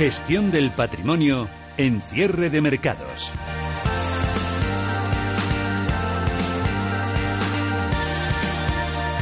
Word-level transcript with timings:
Gestión 0.00 0.50
del 0.50 0.70
patrimonio 0.70 1.46
en 1.76 2.00
cierre 2.00 2.48
de 2.48 2.62
mercados. 2.62 3.34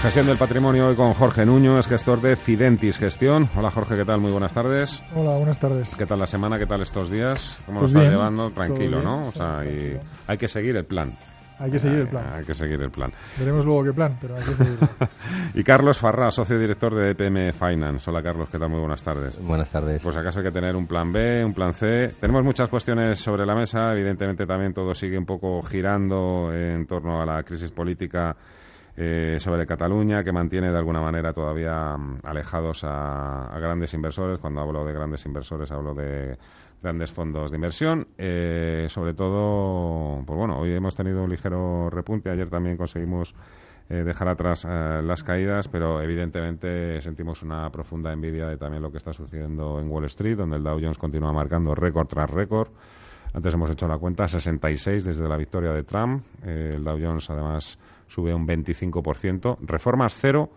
Gestión 0.02 0.26
del 0.26 0.38
patrimonio 0.38 0.86
hoy 0.86 0.94
con 0.94 1.12
Jorge 1.14 1.44
Nuño, 1.44 1.80
es 1.80 1.88
gestor 1.88 2.20
de 2.20 2.36
Fidentis 2.36 2.96
Gestión. 2.98 3.50
Hola 3.56 3.72
Jorge, 3.72 3.96
¿qué 3.96 4.04
tal? 4.04 4.20
Muy 4.20 4.30
buenas 4.30 4.54
tardes. 4.54 5.02
Hola, 5.16 5.30
buenas 5.36 5.58
tardes. 5.58 5.96
¿Qué 5.96 6.06
tal 6.06 6.20
la 6.20 6.28
semana? 6.28 6.56
¿Qué 6.60 6.66
tal 6.66 6.80
estos 6.82 7.10
días? 7.10 7.58
¿Cómo 7.66 7.80
Pues 7.80 7.92
lo 7.92 7.98
estás 7.98 8.10
bien, 8.10 8.20
llevando? 8.20 8.50
Tranquilo, 8.52 8.98
bien, 8.98 9.04
¿no? 9.04 9.26
O 9.26 9.32
sea, 9.32 9.64
y 9.64 9.98
hay 10.28 10.38
que 10.38 10.46
seguir 10.46 10.76
el 10.76 10.84
plan. 10.84 11.12
Hay 11.58 11.70
que 11.70 11.78
seguir 11.78 11.98
el 12.00 12.08
plan. 12.08 12.24
Hay 12.34 12.44
que 12.44 12.54
seguir 12.54 12.80
el 12.80 12.90
plan. 12.90 13.12
Veremos 13.38 13.64
luego 13.64 13.84
qué 13.84 13.92
plan, 13.92 14.16
pero 14.20 14.36
hay 14.36 14.42
que 14.42 14.54
seguirlo. 14.54 14.88
Y 15.54 15.64
Carlos 15.64 15.98
Farrá, 15.98 16.30
socio 16.30 16.58
director 16.58 16.94
de 16.94 17.10
EPM 17.10 17.52
Finance. 17.52 18.10
Hola 18.10 18.22
Carlos, 18.22 18.48
¿qué 18.50 18.58
tal? 18.58 18.70
Muy 18.70 18.80
buenas 18.80 19.02
tardes. 19.02 19.42
Buenas 19.42 19.70
tardes. 19.70 20.02
Pues 20.02 20.16
acaso 20.16 20.38
hay 20.38 20.46
que 20.46 20.52
tener 20.52 20.76
un 20.76 20.86
plan 20.86 21.12
B, 21.12 21.44
un 21.44 21.54
plan 21.54 21.72
C. 21.72 22.14
Tenemos 22.20 22.44
muchas 22.44 22.68
cuestiones 22.68 23.18
sobre 23.18 23.44
la 23.44 23.54
mesa. 23.54 23.92
Evidentemente 23.92 24.46
también 24.46 24.72
todo 24.72 24.94
sigue 24.94 25.18
un 25.18 25.26
poco 25.26 25.62
girando 25.62 26.52
en 26.52 26.86
torno 26.86 27.20
a 27.20 27.26
la 27.26 27.42
crisis 27.42 27.72
política 27.72 28.36
eh, 28.96 29.36
sobre 29.38 29.66
Cataluña, 29.66 30.22
que 30.22 30.32
mantiene 30.32 30.70
de 30.70 30.78
alguna 30.78 31.00
manera 31.00 31.32
todavía 31.32 31.96
mm, 31.96 32.20
alejados 32.24 32.84
a, 32.84 33.46
a 33.46 33.58
grandes 33.58 33.94
inversores. 33.94 34.38
Cuando 34.38 34.60
hablo 34.60 34.84
de 34.84 34.92
grandes 34.92 35.24
inversores 35.26 35.70
hablo 35.72 35.94
de 35.94 36.36
grandes 36.82 37.12
fondos 37.12 37.50
de 37.50 37.56
inversión. 37.56 38.08
Eh, 38.18 38.86
sobre 38.88 39.14
todo, 39.14 40.22
pues 40.24 40.38
bueno, 40.38 40.58
hoy 40.58 40.72
hemos 40.72 40.94
tenido 40.94 41.24
un 41.24 41.30
ligero 41.30 41.90
repunte. 41.90 42.30
Ayer 42.30 42.48
también 42.48 42.76
conseguimos 42.76 43.34
eh, 43.90 44.04
dejar 44.04 44.28
atrás 44.28 44.66
eh, 44.68 45.00
las 45.02 45.22
caídas, 45.22 45.66
pero 45.68 46.02
evidentemente 46.02 47.00
sentimos 47.00 47.42
una 47.42 47.70
profunda 47.70 48.12
envidia 48.12 48.46
de 48.46 48.58
también 48.58 48.82
lo 48.82 48.90
que 48.90 48.98
está 48.98 49.14
sucediendo 49.14 49.80
en 49.80 49.90
Wall 49.90 50.04
Street, 50.04 50.36
donde 50.36 50.56
el 50.56 50.62
Dow 50.62 50.78
Jones 50.78 50.98
continúa 50.98 51.32
marcando 51.32 51.74
récord 51.74 52.06
tras 52.06 52.28
récord. 52.28 52.68
Antes 53.32 53.54
hemos 53.54 53.70
hecho 53.70 53.88
la 53.88 53.96
cuenta, 53.96 54.28
66 54.28 55.04
desde 55.04 55.26
la 55.26 55.38
victoria 55.38 55.72
de 55.72 55.84
Trump. 55.84 56.22
Eh, 56.44 56.74
el 56.76 56.84
Dow 56.84 56.98
Jones 57.00 57.30
además 57.30 57.78
sube 58.06 58.34
un 58.34 58.46
25%. 58.46 59.56
Reformas 59.62 60.18
cero, 60.20 60.50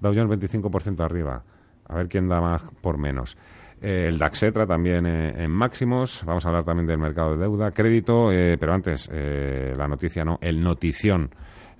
Dow 0.00 0.14
Jones 0.14 0.38
25% 0.38 1.00
arriba. 1.00 1.42
A 1.88 1.96
ver 1.96 2.08
quién 2.08 2.28
da 2.28 2.40
más 2.40 2.62
por 2.80 2.98
menos. 2.98 3.36
Eh, 3.80 4.06
el 4.08 4.18
DAXetra 4.18 4.66
también 4.66 5.06
eh, 5.06 5.44
en 5.44 5.50
máximos. 5.50 6.22
Vamos 6.26 6.44
a 6.44 6.48
hablar 6.48 6.64
también 6.64 6.86
del 6.86 6.98
mercado 6.98 7.32
de 7.32 7.38
deuda, 7.38 7.70
crédito, 7.70 8.32
eh, 8.32 8.56
pero 8.58 8.74
antes 8.74 9.08
eh, 9.12 9.74
la 9.76 9.86
noticia 9.88 10.24
no, 10.24 10.38
el 10.40 10.60
notición. 10.62 11.30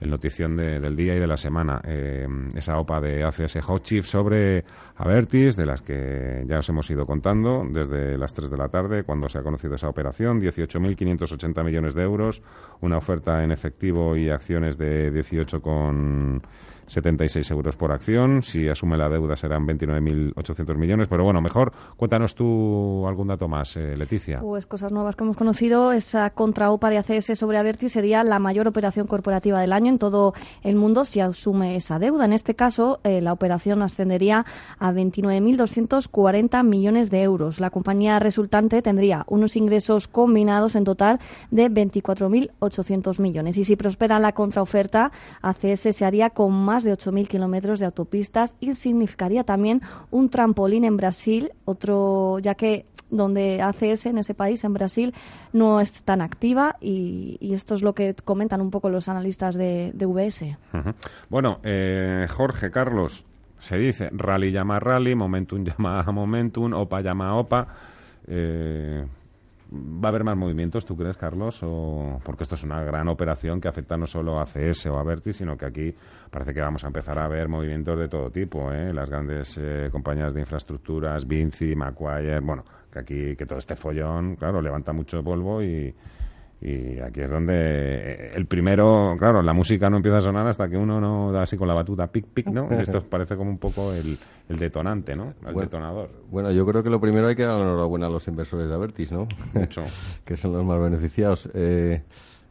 El 0.00 0.10
notición 0.10 0.54
de- 0.54 0.78
del 0.78 0.94
día 0.94 1.16
y 1.16 1.18
de 1.18 1.26
la 1.26 1.36
semana. 1.36 1.80
Eh, 1.82 2.24
esa 2.54 2.78
OPA 2.78 3.00
de 3.00 3.24
ACS 3.24 3.60
Hot 3.62 3.82
Chip 3.82 4.04
sobre 4.04 4.62
Avertis, 4.94 5.56
de 5.56 5.66
las 5.66 5.82
que 5.82 6.44
ya 6.46 6.58
os 6.60 6.68
hemos 6.68 6.88
ido 6.88 7.04
contando 7.04 7.64
desde 7.68 8.16
las 8.16 8.32
3 8.32 8.48
de 8.48 8.56
la 8.56 8.68
tarde, 8.68 9.02
cuando 9.02 9.28
se 9.28 9.40
ha 9.40 9.42
conocido 9.42 9.74
esa 9.74 9.88
operación. 9.88 10.40
18.580 10.40 11.64
millones 11.64 11.94
de 11.94 12.02
euros, 12.04 12.42
una 12.80 12.96
oferta 12.96 13.42
en 13.42 13.50
efectivo 13.50 14.16
y 14.16 14.30
acciones 14.30 14.78
de 14.78 15.10
18,76 16.88 17.50
euros 17.50 17.76
por 17.76 17.92
acción. 17.92 18.42
Si 18.42 18.68
asume 18.68 18.96
la 18.96 19.08
deuda 19.08 19.36
serán 19.36 19.66
29.800 19.66 20.76
millones. 20.76 21.08
Pero 21.08 21.24
bueno, 21.24 21.40
mejor 21.40 21.72
cuéntanos 21.96 22.34
tú 22.34 23.06
algún 23.06 23.28
dato 23.28 23.48
más, 23.48 23.76
eh, 23.76 23.96
Leticia. 23.96 24.40
Pues 24.40 24.66
cosas 24.66 24.92
nuevas 24.92 25.16
que 25.16 25.24
hemos 25.24 25.36
conocido. 25.36 25.92
Esa 25.92 26.30
contraopa 26.30 26.90
de 26.90 26.98
ACS 26.98 27.38
sobre 27.38 27.58
Avertis 27.58 27.92
sería 27.92 28.24
la 28.24 28.38
mayor 28.38 28.68
operación 28.68 29.06
corporativa 29.06 29.60
del 29.60 29.72
año 29.72 29.90
en 29.90 29.98
todo 29.98 30.34
el 30.62 30.76
mundo 30.76 31.04
si 31.04 31.20
asume 31.20 31.76
esa 31.76 31.98
deuda. 31.98 32.24
En 32.24 32.32
este 32.32 32.54
caso, 32.54 33.00
eh, 33.04 33.20
la 33.20 33.32
operación 33.32 33.82
ascendería 33.82 34.46
a 34.78 34.92
29.240 34.92 36.64
millones 36.64 37.10
de 37.10 37.22
euros. 37.22 37.60
La 37.60 37.70
compañía 37.70 38.18
resultante 38.18 38.82
tendría 38.82 39.24
unos 39.28 39.56
ingresos 39.56 40.08
combinados 40.08 40.74
en 40.74 40.84
total 40.84 41.20
de 41.50 41.70
24.800 41.70 43.20
millones. 43.20 43.56
Y 43.58 43.64
si 43.64 43.76
prospera 43.76 44.18
la 44.18 44.32
contraoferta, 44.32 45.12
ACS 45.42 45.94
se 45.94 46.04
haría 46.04 46.30
con 46.30 46.52
más 46.52 46.77
de 46.82 46.92
8.000 46.92 47.26
kilómetros 47.26 47.80
de 47.80 47.86
autopistas 47.86 48.54
y 48.60 48.74
significaría 48.74 49.44
también 49.44 49.82
un 50.10 50.30
trampolín 50.30 50.84
en 50.84 50.96
Brasil, 50.96 51.52
otro 51.64 52.38
ya 52.40 52.54
que 52.54 52.86
donde 53.10 53.62
ACS 53.62 54.06
en 54.06 54.18
ese 54.18 54.34
país, 54.34 54.64
en 54.64 54.74
Brasil, 54.74 55.14
no 55.52 55.80
es 55.80 56.02
tan 56.02 56.20
activa 56.20 56.76
y, 56.80 57.38
esto 57.54 57.74
es 57.74 57.82
lo 57.82 57.94
que 57.94 58.14
comentan 58.14 58.60
un 58.60 58.70
poco 58.70 58.90
los 58.90 59.08
analistas 59.08 59.54
de, 59.54 59.92
VS. 59.94 60.56
Bueno, 61.28 61.60
eh, 61.62 62.26
Jorge, 62.30 62.70
Carlos, 62.70 63.24
se 63.58 63.76
dice 63.76 64.10
rally 64.12 64.52
llama 64.52 64.78
rally, 64.78 65.14
momentum 65.14 65.64
llama 65.78 66.04
momentum, 66.12 66.72
opa 66.72 67.00
llama 67.00 67.34
opa. 67.36 67.68
Eh, 68.26 69.06
¿Va 69.70 70.08
a 70.08 70.10
haber 70.10 70.24
más 70.24 70.36
movimientos, 70.36 70.86
tú 70.86 70.96
crees, 70.96 71.18
Carlos? 71.18 71.60
O, 71.62 72.20
porque 72.24 72.44
esto 72.44 72.54
es 72.54 72.62
una 72.62 72.82
gran 72.82 73.06
operación 73.08 73.60
que 73.60 73.68
afecta 73.68 73.98
no 73.98 74.06
solo 74.06 74.40
a 74.40 74.46
CS 74.46 74.86
o 74.86 74.98
a 74.98 75.02
Verti, 75.02 75.34
sino 75.34 75.58
que 75.58 75.66
aquí 75.66 75.94
parece 76.30 76.54
que 76.54 76.60
vamos 76.62 76.84
a 76.84 76.86
empezar 76.86 77.18
a 77.18 77.28
ver 77.28 77.48
movimientos 77.48 77.98
de 77.98 78.08
todo 78.08 78.30
tipo. 78.30 78.72
¿eh? 78.72 78.94
Las 78.94 79.10
grandes 79.10 79.58
eh, 79.60 79.90
compañías 79.92 80.32
de 80.32 80.40
infraestructuras, 80.40 81.26
Vinci, 81.26 81.74
Macquarie, 81.74 82.40
bueno, 82.40 82.64
que 82.90 82.98
aquí 82.98 83.36
que 83.36 83.44
todo 83.44 83.58
este 83.58 83.76
follón, 83.76 84.36
claro, 84.36 84.62
levanta 84.62 84.94
mucho 84.94 85.22
polvo 85.22 85.62
y, 85.62 85.94
y 86.60 86.98
aquí 86.98 87.20
es 87.20 87.30
donde 87.30 87.54
eh, 87.54 88.32
el 88.34 88.46
primero, 88.46 89.14
claro, 89.18 89.42
la 89.42 89.52
música 89.52 89.88
no 89.88 89.96
empieza 89.98 90.18
a 90.18 90.22
sonar 90.22 90.46
hasta 90.48 90.68
que 90.68 90.76
uno 90.76 91.00
no 91.00 91.30
da 91.30 91.42
así 91.42 91.56
con 91.56 91.68
la 91.68 91.74
batuta 91.74 92.08
pic 92.08 92.26
pic, 92.26 92.46
¿no? 92.48 92.68
Esto 92.80 93.00
parece 93.08 93.36
como 93.36 93.50
un 93.50 93.58
poco 93.58 93.92
el, 93.92 94.18
el 94.48 94.58
detonante, 94.58 95.14
¿no? 95.14 95.28
El 95.28 95.34
Bueno. 95.54 95.60
detonador. 95.60 96.10
Bueno, 96.30 96.50
yo 96.50 96.66
creo 96.66 96.82
que 96.82 96.90
lo 96.90 97.00
primero 97.00 97.28
hay 97.28 97.36
que 97.36 97.44
dar 97.44 97.56
la 97.56 97.62
enhorabuena 97.62 98.06
a 98.06 98.10
los 98.10 98.26
inversores 98.26 98.68
de 98.68 98.74
Avertis, 98.74 99.12
¿no? 99.12 99.28
Mucho. 99.54 99.82
que 100.24 100.36
son 100.36 100.52
los 100.52 100.64
más 100.64 100.80
beneficiados. 100.80 101.48
Eh, 101.54 102.02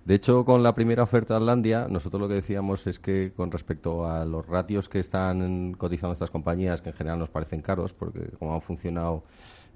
de 0.05 0.15
hecho, 0.15 0.45
con 0.45 0.63
la 0.63 0.73
primera 0.73 1.03
oferta 1.03 1.33
de 1.33 1.41
Atlantia, 1.41 1.87
nosotros 1.89 2.21
lo 2.21 2.29
que 2.29 2.35
decíamos 2.35 2.87
es 2.87 2.97
que 2.99 3.33
con 3.35 3.51
respecto 3.51 4.05
a 4.09 4.23
los 4.23 4.47
ratios 4.47 4.87
que 4.87 4.99
están 4.99 5.73
cotizando 5.73 6.13
estas 6.13 6.31
compañías, 6.31 6.81
que 6.81 6.91
en 6.91 6.95
general 6.95 7.19
nos 7.19 7.27
parecen 7.29 7.61
caros, 7.61 7.91
porque 7.91 8.21
como 8.39 8.53
han 8.55 8.61
funcionado 8.61 9.23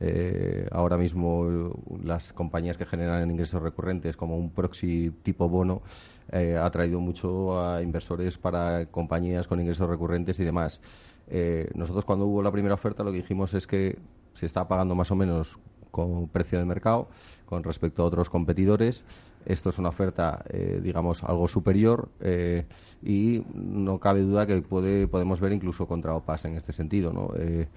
eh, 0.02 0.68
ahora 0.72 0.98
mismo 0.98 1.48
eh, 1.48 1.70
las 2.04 2.34
compañías 2.34 2.76
que 2.78 2.86
generan 2.86 3.30
ingresos 3.30 3.62
recurrentes 3.62 4.18
como 4.18 4.36
un 4.36 4.50
proxy 4.50 5.12
tipo 5.22 5.48
bono, 5.48 5.84
eh, 6.32 6.58
ha 6.58 6.70
traído 6.72 7.00
mucho 7.00 7.62
a 7.62 7.82
inversores 7.82 8.38
para 8.38 8.88
compañías 8.88 9.48
con 9.48 9.60
ingresos 9.60 9.88
recurrentes 9.88 10.40
y 10.40 10.44
demás. 10.44 10.82
Eh, 11.28 11.70
nosotros 11.76 12.04
cuando 12.04 12.26
hubo 12.26 12.42
la 12.42 12.52
primera 12.52 12.74
oferta 12.74 13.04
lo 13.04 13.12
que 13.12 13.18
dijimos 13.18 13.54
es 13.54 13.68
que 13.68 13.98
se 14.34 14.48
está 14.48 14.68
pagando 14.68 14.96
más 14.96 15.12
o 15.12 15.16
menos 15.16 15.60
con 15.92 16.28
precio 16.30 16.58
de 16.58 16.66
mercado 16.66 17.08
con 17.46 17.64
respecto 17.64 18.02
a 18.02 18.06
otros 18.06 18.30
competidores. 18.30 19.04
Esto 19.46 19.70
es 19.70 19.78
una 19.78 19.90
oferta, 19.90 20.44
eh, 20.50 20.80
digamos, 20.82 21.24
algo 21.24 21.48
superior 21.48 22.10
eh, 22.22 22.66
y 23.04 23.44
no 23.54 24.00
cabe 24.00 24.22
duda 24.22 24.46
que 24.46 24.62
puede, 24.62 25.08
podemos 25.08 25.40
ver 25.40 25.52
incluso 25.52 25.88
contra 25.88 26.14
OPAS 26.14 26.46
en 26.46 26.56
este 26.56 26.74
sentido. 26.74 27.12
¿no? 27.12 27.32
Eh, 27.36 27.68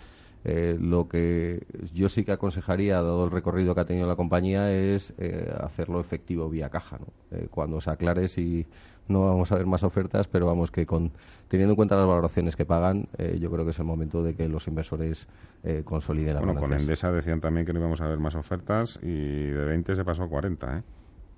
eh, 0.45 0.77
lo 0.81 1.09
que 1.09 1.67
yo 1.93 2.09
sí 2.09 2.25
que 2.25 2.33
aconsejaría, 2.33 2.97
dado 2.97 3.25
el 3.25 3.31
recorrido 3.31 3.75
que 3.75 3.81
ha 3.81 3.85
tenido 3.87 4.07
la 4.07 4.17
compañía, 4.17 4.73
es 4.73 5.15
eh, 5.19 5.53
hacerlo 5.59 6.01
efectivo 6.01 6.49
vía 6.49 6.69
caja. 6.69 6.99
¿no? 6.99 7.07
Eh, 7.37 7.49
cuando 7.51 7.81
se 7.81 7.91
aclare 7.91 8.29
si 8.29 8.67
no 9.09 9.27
vamos 9.27 9.53
a 9.53 9.57
ver 9.57 9.67
más 9.67 9.83
ofertas, 9.83 10.29
pero 10.29 10.47
vamos 10.47 10.71
que 10.71 10.87
con 10.87 11.13
teniendo 11.49 11.73
en 11.73 11.77
cuenta 11.77 11.97
las 11.97 12.07
valoraciones 12.07 12.57
que 12.57 12.65
pagan, 12.65 13.09
eh, 13.19 13.39
yo 13.41 13.51
creo 13.51 13.65
que 13.65 13.73
es 13.73 13.79
el 13.79 13.85
momento 13.85 14.23
de 14.23 14.35
que 14.35 14.49
los 14.49 14.67
inversores 14.67 15.27
eh, 15.63 15.83
consoliden 15.85 16.35
las 16.35 16.45
Bueno, 16.45 16.59
con. 16.59 16.73
Endesa 16.73 17.13
decían 17.13 17.41
también 17.41 17.67
que 17.67 17.73
no 17.73 17.81
íbamos 17.81 18.01
a 18.01 18.09
ver 18.09 18.19
más 18.19 18.35
ofertas 18.35 18.99
y 19.03 19.51
de 19.51 19.65
20 19.65 19.95
se 19.95 20.05
pasó 20.05 20.25
a 20.25 20.29
40, 20.29 20.79
¿eh? 20.79 20.83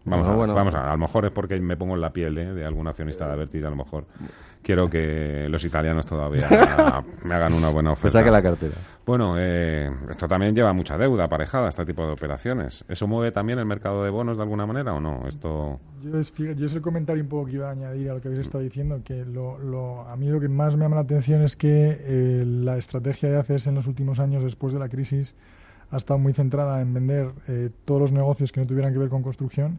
Vamos, 0.06 0.28
a, 0.28 0.32
bueno. 0.34 0.54
vamos 0.54 0.74
a, 0.74 0.88
a 0.88 0.92
lo 0.92 0.98
mejor 0.98 1.24
es 1.26 1.32
porque 1.32 1.58
me 1.60 1.76
pongo 1.76 1.94
en 1.94 2.00
la 2.00 2.12
piel 2.12 2.38
¿eh? 2.38 2.54
de 2.54 2.64
algún 2.64 2.86
accionista 2.86 3.26
de 3.26 3.32
Avertis, 3.32 3.64
a 3.64 3.70
lo 3.70 3.76
mejor 3.76 4.04
quiero 4.62 4.88
que 4.90 5.48
los 5.48 5.64
italianos 5.64 6.06
todavía 6.06 6.48
me 7.24 7.34
hagan 7.34 7.52
una 7.52 7.68
buena 7.70 7.90
Pues 7.94 7.98
oferta. 8.00 8.18
saque 8.18 8.30
la 8.30 8.42
cartera. 8.42 8.74
Bueno, 9.04 9.34
eh, 9.38 9.90
esto 10.10 10.26
también 10.26 10.54
lleva 10.54 10.72
mucha 10.72 10.98
deuda 10.98 11.24
aparejada, 11.24 11.68
este 11.68 11.84
tipo 11.84 12.04
de 12.06 12.12
operaciones. 12.12 12.84
¿Eso 12.88 13.06
mueve 13.06 13.30
también 13.30 13.58
el 13.60 13.66
mercado 13.66 14.02
de 14.02 14.10
bonos 14.10 14.36
de 14.36 14.42
alguna 14.42 14.66
manera 14.66 14.92
o 14.94 15.00
no? 15.00 15.26
Esto... 15.28 15.78
Yo 16.02 16.18
es, 16.18 16.32
fíjate, 16.32 16.60
yo 16.60 16.66
es 16.66 16.74
el 16.74 16.82
comentario 16.82 17.22
un 17.22 17.28
poco 17.28 17.46
que 17.46 17.52
iba 17.52 17.68
a 17.68 17.72
añadir 17.72 18.10
a 18.10 18.14
lo 18.14 18.20
que 18.20 18.28
habéis 18.28 18.42
estado 18.42 18.64
diciendo, 18.64 19.00
que 19.04 19.24
lo, 19.24 19.58
lo- 19.58 20.02
a 20.08 20.16
mí 20.16 20.28
lo 20.28 20.40
que 20.40 20.48
más 20.48 20.76
me 20.76 20.84
llama 20.84 20.96
la 20.96 21.02
atención 21.02 21.42
es 21.42 21.54
que 21.56 21.98
eh, 22.00 22.44
la 22.46 22.76
estrategia 22.76 23.30
de 23.30 23.36
ACES 23.38 23.68
en 23.68 23.76
los 23.76 23.86
últimos 23.86 24.18
años, 24.18 24.42
después 24.42 24.72
de 24.72 24.80
la 24.80 24.88
crisis, 24.88 25.36
ha 25.90 25.96
estado 25.96 26.18
muy 26.18 26.32
centrada 26.32 26.80
en 26.80 26.92
vender 26.94 27.30
eh, 27.48 27.70
todos 27.84 28.00
los 28.00 28.12
negocios 28.12 28.52
que 28.52 28.60
no 28.60 28.66
tuvieran 28.66 28.92
que 28.92 28.98
ver 28.98 29.08
con 29.08 29.22
construcción 29.22 29.78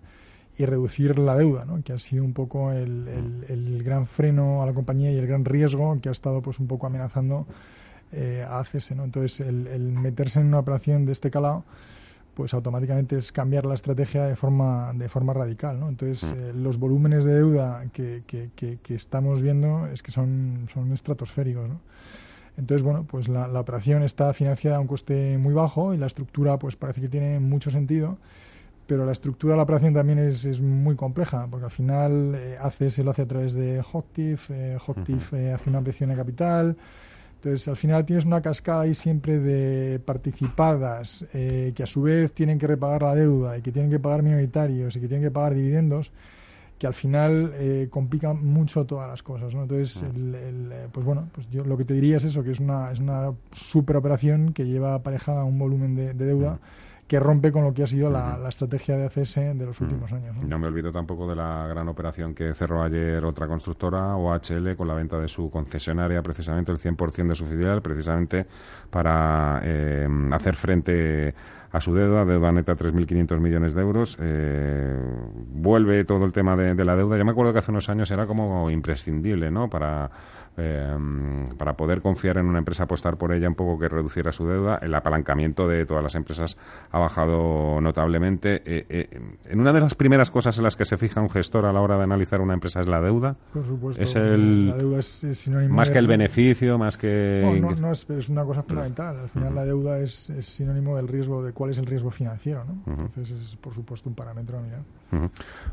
y 0.58 0.66
reducir 0.66 1.20
la 1.20 1.36
deuda, 1.36 1.66
¿no? 1.66 1.84
que 1.84 1.94
ha 1.94 2.00
sido 2.00 2.24
un 2.24 2.34
poco 2.34 2.72
el, 2.72 3.08
el- 3.08 3.46
el 3.50 3.84
gran 3.84 4.08
freno 4.08 4.64
a 4.64 4.66
la 4.66 4.74
compañía 4.74 5.12
y 5.12 5.18
el 5.18 5.28
gran 5.28 5.46
riesgo 5.46 6.00
que 6.02 6.10
ha 6.10 6.12
estado 6.12 6.42
pues 6.42 6.60
un 6.60 6.68
poco 6.68 6.88
amenazando 6.88 7.46
eh, 8.12 8.44
a 8.48 8.60
ACS. 8.60 8.92
¿no? 8.96 9.04
Entonces, 9.04 9.40
el, 9.42 9.68
el 9.68 9.82
meterse 9.92 10.40
en 10.40 10.48
una 10.48 10.60
operación 10.60 11.06
de 11.06 11.12
este 11.12 11.30
calado 11.30 11.64
pues 12.34 12.54
automáticamente 12.54 13.18
es 13.18 13.32
cambiar 13.32 13.66
la 13.66 13.74
estrategia 13.74 14.24
de 14.26 14.36
forma 14.36 14.94
de 14.94 15.10
forma 15.10 15.34
radical, 15.34 15.80
¿no? 15.80 15.90
Entonces 15.90 16.32
eh, 16.38 16.54
los 16.54 16.78
volúmenes 16.78 17.26
de 17.26 17.34
deuda 17.34 17.84
que, 17.92 18.22
que, 18.28 18.52
que- 18.56 18.78
que 18.78 18.94
estamos 18.94 19.42
viendo 19.42 19.88
es 19.88 20.04
que 20.04 20.12
son, 20.12 20.68
son 20.72 20.94
estratosféricos, 20.94 21.68
¿no? 21.68 21.80
Entonces, 22.58 22.84
bueno, 22.84 23.06
pues 23.08 23.28
la, 23.28 23.48
la 23.48 23.60
operación 23.60 24.04
está 24.04 24.34
financiada 24.34 24.78
a 24.78 24.80
un 24.80 24.88
coste 24.88 25.38
muy 25.38 25.54
bajo 25.54 25.94
y 25.94 25.98
la 25.98 26.08
estructura 26.08 26.58
pues 26.58 26.76
parece 26.76 27.02
que 27.02 27.10
tiene 27.10 27.40
mucho 27.40 27.70
sentido, 27.70 28.18
pero 28.88 29.06
la 29.06 29.12
estructura 29.12 29.54
de 29.54 29.58
la 29.58 29.64
operación 29.64 29.94
también 29.94 30.20
es, 30.20 30.46
es 30.46 30.60
muy 30.60 30.96
compleja, 30.96 31.48
porque 31.50 31.66
al 31.66 31.72
final 31.72 32.34
eh, 32.36 32.58
ACS 32.60 33.00
lo 33.00 33.12
hace 33.12 33.22
a 33.24 33.28
través 33.28 33.54
de 33.54 33.82
Hocktiff, 33.84 34.50
eh, 34.50 34.78
eh, 35.34 35.52
hace 35.54 35.70
una 35.70 35.78
ampliación 35.78 36.10
de 36.10 36.16
capital, 36.16 36.78
entonces, 37.38 37.68
al 37.68 37.78
final 37.78 38.04
tienes 38.04 38.26
una 38.26 38.42
cascada 38.42 38.82
ahí 38.82 38.96
siempre 38.96 39.40
de 39.40 40.00
participadas 40.00 41.24
eh, 41.34 41.72
que 41.76 41.84
a 41.84 41.86
su 41.86 42.02
vez 42.02 42.32
tienen 42.34 42.58
que 42.58 42.66
repagar 42.66 43.04
la 43.04 43.14
deuda 43.14 43.58
y 43.58 43.62
que 43.62 43.72
tienen 43.72 43.92
que 43.92 44.00
pagar 44.00 44.24
minoritarios 44.24 44.96
y 44.96 45.00
que 45.00 45.08
tienen 45.08 45.28
que 45.28 45.32
pagar 45.32 45.54
dividendos 45.54 46.12
que 46.78 46.86
al 46.88 46.94
final 46.94 47.54
eh, 47.56 47.88
complican 47.90 48.46
mucho 48.46 48.86
todas 48.86 49.08
las 49.10 49.24
cosas, 49.24 49.54
¿no? 49.56 49.64
Entonces, 49.64 50.04
el- 50.04 50.36
el, 50.36 50.72
eh, 50.72 50.88
pues 50.92 51.06
bueno, 51.06 51.28
pues 51.34 51.50
yo 51.50 51.64
lo 51.66 51.76
que 51.78 51.86
te 51.86 51.94
diría 51.96 52.18
es 52.18 52.24
eso, 52.24 52.44
que 52.44 52.52
es 52.52 52.60
una, 52.60 52.92
es 52.92 53.00
una 53.00 53.32
super 53.52 53.96
operación 53.98 54.54
que 54.54 54.66
lleva 54.66 54.94
aparejada 54.94 55.44
un 55.44 55.58
volumen 55.58 55.96
de, 55.96 56.14
de 56.14 56.26
deuda 56.26 56.60
que 57.08 57.22
rompe 57.22 57.54
con 57.54 57.64
lo 57.64 57.74
que 57.74 57.84
ha 57.84 57.88
sido 57.88 58.10
la, 58.12 58.38
la 58.38 58.50
estrategia 58.50 58.98
de 58.98 59.06
ACS 59.06 59.36
de 59.58 59.66
los 59.66 59.80
últimos 59.80 60.12
años, 60.12 60.36
¿no? 60.36 60.44
No 60.44 60.60
me 60.60 60.68
olvido 60.68 60.92
tampoco 60.92 61.26
de 61.30 61.38
la 61.38 61.66
gran 61.68 61.88
operación 61.88 62.36
que 62.36 62.54
cerró 62.54 62.84
ayer 62.84 63.24
otra 63.24 63.48
constructora, 63.48 64.18
OHL, 64.18 64.76
con 64.76 64.90
la 64.90 64.94
venta 64.94 65.18
de 65.18 65.30
su 65.30 65.50
concesionaria, 65.50 66.22
precisamente 66.22 66.70
el 66.74 66.80
100% 66.80 67.30
de 67.30 67.36
su 67.36 67.46
filial, 67.46 67.82
precisamente 67.82 68.46
para 68.90 69.62
eh, 69.64 70.06
hacer 70.34 70.56
frente 70.56 71.34
a 71.72 71.82
su 71.82 71.94
deuda, 71.94 72.26
deuda 72.26 72.52
neta 72.52 72.76
3.500 72.76 73.40
millones 73.40 73.74
de 73.74 73.82
euros. 73.82 74.18
Eh, 74.22 74.98
vuelve 75.54 76.04
todo 76.06 76.26
el 76.26 76.32
tema 76.32 76.56
de, 76.56 76.74
de 76.76 76.86
la 76.86 76.96
deuda. 76.96 77.18
Yo 77.18 77.26
me 77.26 77.32
acuerdo 77.32 77.54
que 77.54 77.60
hace 77.60 77.72
unos 77.72 77.90
años 77.90 78.10
era 78.12 78.26
como 78.26 78.70
imprescindible, 78.72 79.52
¿no? 79.52 79.70
Para, 79.70 80.10
eh, 80.56 80.96
para 81.58 81.74
poder 81.74 82.02
confiar 82.02 82.38
en 82.38 82.46
una 82.46 82.60
empresa, 82.60 82.84
apostar 82.84 83.18
por 83.18 83.34
ella 83.34 83.48
un 83.48 83.56
poco 83.56 83.78
que 83.80 83.90
reduciera 83.90 84.32
su 84.32 84.48
deuda. 84.48 84.80
El 84.82 84.94
apalancamiento 84.96 85.68
de 85.68 85.86
todas 85.86 86.04
las 86.04 86.16
empresas 86.16 86.58
ha 86.92 87.00
bajado 87.00 87.80
notablemente. 87.82 88.62
Eh, 88.66 88.86
eh, 88.90 89.20
en 89.50 89.60
una 89.60 89.74
de 89.74 89.82
las 89.82 89.94
primeras 89.96 90.32
cosas 90.32 90.58
en 90.58 90.64
las 90.64 90.76
que 90.76 90.86
se 90.86 90.98
fija 90.98 91.22
un 91.22 91.30
gestor 91.30 91.66
a 91.66 91.74
la 91.74 91.82
hora 91.82 91.98
de 91.98 92.04
analizar 92.04 92.42
una 92.42 92.54
empresa 92.54 92.80
es 92.82 92.88
la 92.88 93.02
deuda. 93.02 93.36
Por 93.54 93.66
supuesto, 93.66 94.02
Es 94.02 94.16
el- 94.16 94.68
la 94.70 94.78
deuda 94.78 95.00
es, 95.00 95.24
es 95.24 95.38
sinónimo 95.40 95.76
Más 95.76 95.90
de- 95.90 95.94
que 95.94 96.00
el 96.00 96.08
beneficio, 96.08 96.78
más 96.78 96.98
que... 96.98 97.42
No, 97.62 97.70
no, 97.72 97.76
no, 97.76 97.92
es, 97.92 98.10
es 98.10 98.30
una 98.30 98.44
cosa 98.46 98.64
fundamental. 98.64 99.18
Al 99.20 99.30
final 99.30 99.54
la 99.54 99.66
deuda 99.66 100.00
es, 100.00 100.30
es 100.30 100.46
sinónimo 100.46 100.96
del 100.96 101.08
riesgo, 101.08 101.44
de 101.44 101.54
cuál 101.58 101.72
es 101.72 101.80
el 101.80 101.88
riesgo 101.88 102.12
financiero, 102.12 102.64
¿no? 102.66 102.84
Entonces 102.86 103.32
es, 103.32 103.56
por 103.56 103.74
supuesto, 103.74 104.08
un 104.08 104.14
parámetro 104.14 104.60
a 104.60 104.62
mirar. 104.62 104.82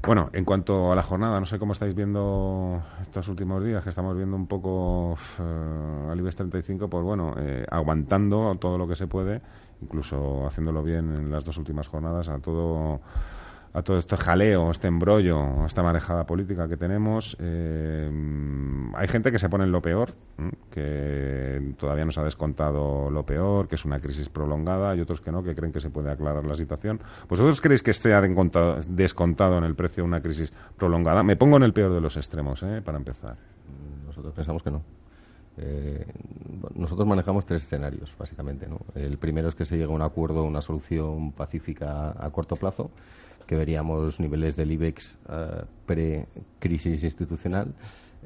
Bueno, 0.03 0.31
en 0.33 0.47
cuanto 0.47 0.91
a 0.91 0.97
la 0.97 1.03
jornada, 1.03 1.39
no 1.39 1.45
sé 1.45 1.59
cómo 1.59 1.75
estáis 1.75 1.95
viendo 1.95 2.83
estos 3.03 3.29
últimos 3.29 3.63
días, 3.63 3.85
que 3.85 3.91
estamos 3.91 4.17
viendo 4.17 4.35
un 4.35 4.47
poco 4.47 5.15
eh, 5.39 6.09
al 6.11 6.19
IBEX 6.19 6.37
35, 6.37 6.89
pues 6.89 7.05
bueno, 7.05 7.35
eh, 7.37 7.67
aguantando 7.71 8.57
todo 8.59 8.79
lo 8.79 8.89
que 8.89 8.97
se 8.97 9.07
puede, 9.07 9.43
incluso 9.83 10.47
haciéndolo 10.47 10.83
bien 10.83 11.15
en 11.17 11.31
las 11.31 11.45
dos 11.45 11.59
últimas 11.59 11.87
jornadas, 11.87 12.31
a 12.31 12.39
todo 12.39 13.03
a 13.75 13.83
todo 13.83 13.99
este 13.99 14.17
jaleo, 14.17 14.71
este 14.71 14.87
embrollo, 14.87 15.67
esta 15.67 15.83
marejada 15.83 16.25
política 16.25 16.69
que 16.69 16.77
tenemos. 16.77 17.37
Eh, 17.41 18.09
hay 18.95 19.09
gente 19.09 19.33
que 19.33 19.39
se 19.41 19.49
pone 19.49 19.65
en 19.65 19.73
lo 19.73 19.83
peor, 19.83 20.15
que 20.71 21.75
todavía 21.77 22.05
no 22.05 22.13
se 22.13 22.21
ha 22.21 22.23
descontado 22.25 23.11
lo 23.11 23.27
peor, 23.27 23.67
que 23.67 23.75
es 23.75 23.85
una 23.85 23.99
crisis 23.99 24.29
prolongada, 24.29 24.95
y 24.95 25.01
otros 25.01 25.21
que 25.21 25.33
no, 25.33 25.43
que 25.43 25.57
creen 25.57 25.73
que 25.73 25.81
se 25.81 25.91
puede 25.91 26.13
aclarar 26.13 26.45
la 26.45 26.55
situación. 26.55 27.01
¿Vosotros 27.29 27.61
creéis 27.61 27.83
que 27.83 27.91
esté 27.91 28.15
descontado 28.89 29.59
en 29.59 29.65
el 29.65 29.75
precio 29.75 30.05
una 30.05 30.21
crisis 30.21 30.53
prolongada? 30.77 31.25
Me 31.25 31.35
pongo 31.35 31.57
en 31.57 31.65
el 31.65 31.73
peor 31.73 31.93
de 31.93 32.01
los 32.01 32.17
extremos, 32.17 32.63
¿eh? 32.63 32.81
para 32.81 32.97
empezar. 32.97 33.37
Nosotros 34.07 34.33
pensamos 34.35 34.63
que 34.63 34.71
no. 34.71 34.83
Eh, 35.57 36.05
nosotros 36.75 37.07
manejamos 37.07 37.45
tres 37.45 37.63
escenarios, 37.63 38.15
básicamente. 38.17 38.69
¿no? 38.69 38.79
El 38.95 39.19
primero 39.19 39.49
es 39.49 39.57
que 39.57 39.65
se 39.65 39.77
llegue 39.77 39.91
a 39.91 39.95
un 39.95 40.03
acuerdo, 40.03 40.45
una 40.45 40.61
solución 40.61 41.33
pacífica 41.33 42.15
a 42.17 42.31
corto 42.31 42.55
plazo, 42.57 42.91
que 43.47 43.57
veríamos 43.57 44.21
niveles 44.21 44.57
del 44.57 44.73
IBEX 44.73 45.19
eh, 45.29 45.63
pre-crisis 45.87 47.05
institucional 47.05 47.75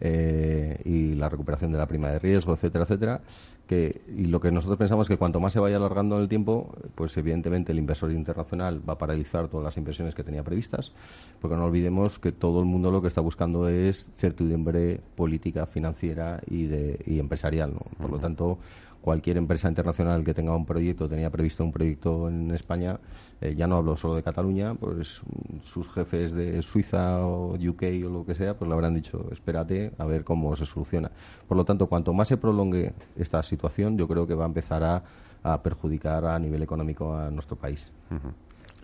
eh, 0.00 0.80
y 0.84 1.14
la 1.14 1.28
recuperación 1.28 1.72
de 1.72 1.78
la 1.78 1.86
prima 1.86 2.08
de 2.08 2.18
riesgo, 2.18 2.52
etcétera, 2.52 2.84
etcétera. 2.84 3.20
Que, 3.66 4.00
y 4.16 4.24
lo 4.24 4.40
que 4.40 4.50
nosotros 4.50 4.78
pensamos 4.78 5.04
es 5.04 5.08
que 5.10 5.18
cuanto 5.18 5.40
más 5.40 5.52
se 5.52 5.60
vaya 5.60 5.76
alargando 5.76 6.16
en 6.16 6.22
el 6.22 6.28
tiempo, 6.28 6.74
pues 6.94 7.14
evidentemente 7.18 7.72
el 7.72 7.78
inversor 7.78 8.10
internacional 8.12 8.80
va 8.88 8.94
a 8.94 8.98
paralizar 8.98 9.48
todas 9.48 9.64
las 9.64 9.76
inversiones 9.76 10.14
que 10.14 10.24
tenía 10.24 10.42
previstas, 10.42 10.92
porque 11.38 11.54
no 11.54 11.66
olvidemos 11.66 12.18
que 12.18 12.32
todo 12.32 12.60
el 12.60 12.64
mundo 12.64 12.90
lo 12.90 13.02
que 13.02 13.08
está 13.08 13.20
buscando 13.20 13.68
es 13.68 14.10
certidumbre 14.14 15.00
política, 15.16 15.66
financiera 15.66 16.40
y, 16.46 16.64
de, 16.64 16.98
y 17.04 17.18
empresarial. 17.18 17.74
¿no? 17.74 17.80
Por 17.98 18.10
lo 18.10 18.18
tanto, 18.18 18.58
cualquier 19.00 19.36
empresa 19.36 19.68
internacional 19.68 20.24
que 20.24 20.34
tenga 20.34 20.54
un 20.54 20.66
proyecto, 20.66 21.08
tenía 21.08 21.30
previsto 21.30 21.64
un 21.64 21.72
proyecto 21.72 22.28
en 22.28 22.50
España, 22.50 22.98
eh, 23.40 23.54
ya 23.54 23.66
no 23.66 23.76
hablo 23.76 23.96
solo 23.96 24.14
de 24.14 24.22
Cataluña, 24.22 24.74
pues 24.74 25.22
mm, 25.24 25.60
sus 25.60 25.88
jefes 25.88 26.32
de 26.32 26.62
Suiza 26.62 27.24
o 27.24 27.54
UK 27.54 27.82
o 28.04 28.08
lo 28.08 28.26
que 28.26 28.34
sea, 28.34 28.54
pues 28.54 28.68
le 28.68 28.74
habrán 28.74 28.94
dicho, 28.94 29.26
espérate 29.30 29.92
a 29.98 30.04
ver 30.04 30.24
cómo 30.24 30.54
se 30.56 30.66
soluciona. 30.66 31.10
Por 31.46 31.56
lo 31.56 31.64
tanto, 31.64 31.86
cuanto 31.86 32.12
más 32.12 32.28
se 32.28 32.36
prolongue 32.36 32.92
esta 33.16 33.42
situación, 33.42 33.96
yo 33.96 34.08
creo 34.08 34.26
que 34.26 34.34
va 34.34 34.44
a 34.44 34.48
empezar 34.48 34.82
a, 34.82 35.02
a 35.42 35.62
perjudicar 35.62 36.24
a 36.24 36.38
nivel 36.38 36.62
económico 36.62 37.14
a 37.14 37.30
nuestro 37.30 37.56
país. 37.56 37.90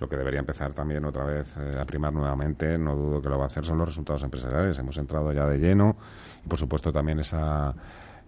Lo 0.00 0.08
que 0.08 0.16
debería 0.16 0.40
empezar 0.40 0.72
también 0.72 1.04
otra 1.04 1.24
vez 1.24 1.56
eh, 1.56 1.78
a 1.80 1.84
primar 1.84 2.12
nuevamente, 2.12 2.76
no 2.78 2.96
dudo 2.96 3.22
que 3.22 3.28
lo 3.28 3.38
va 3.38 3.44
a 3.44 3.46
hacer, 3.46 3.64
son 3.64 3.78
los 3.78 3.88
resultados 3.88 4.22
empresariales. 4.24 4.78
Hemos 4.78 4.96
entrado 4.98 5.32
ya 5.32 5.46
de 5.46 5.58
lleno 5.58 5.96
y, 6.44 6.48
por 6.48 6.58
supuesto, 6.58 6.92
también 6.92 7.20
esa 7.20 7.74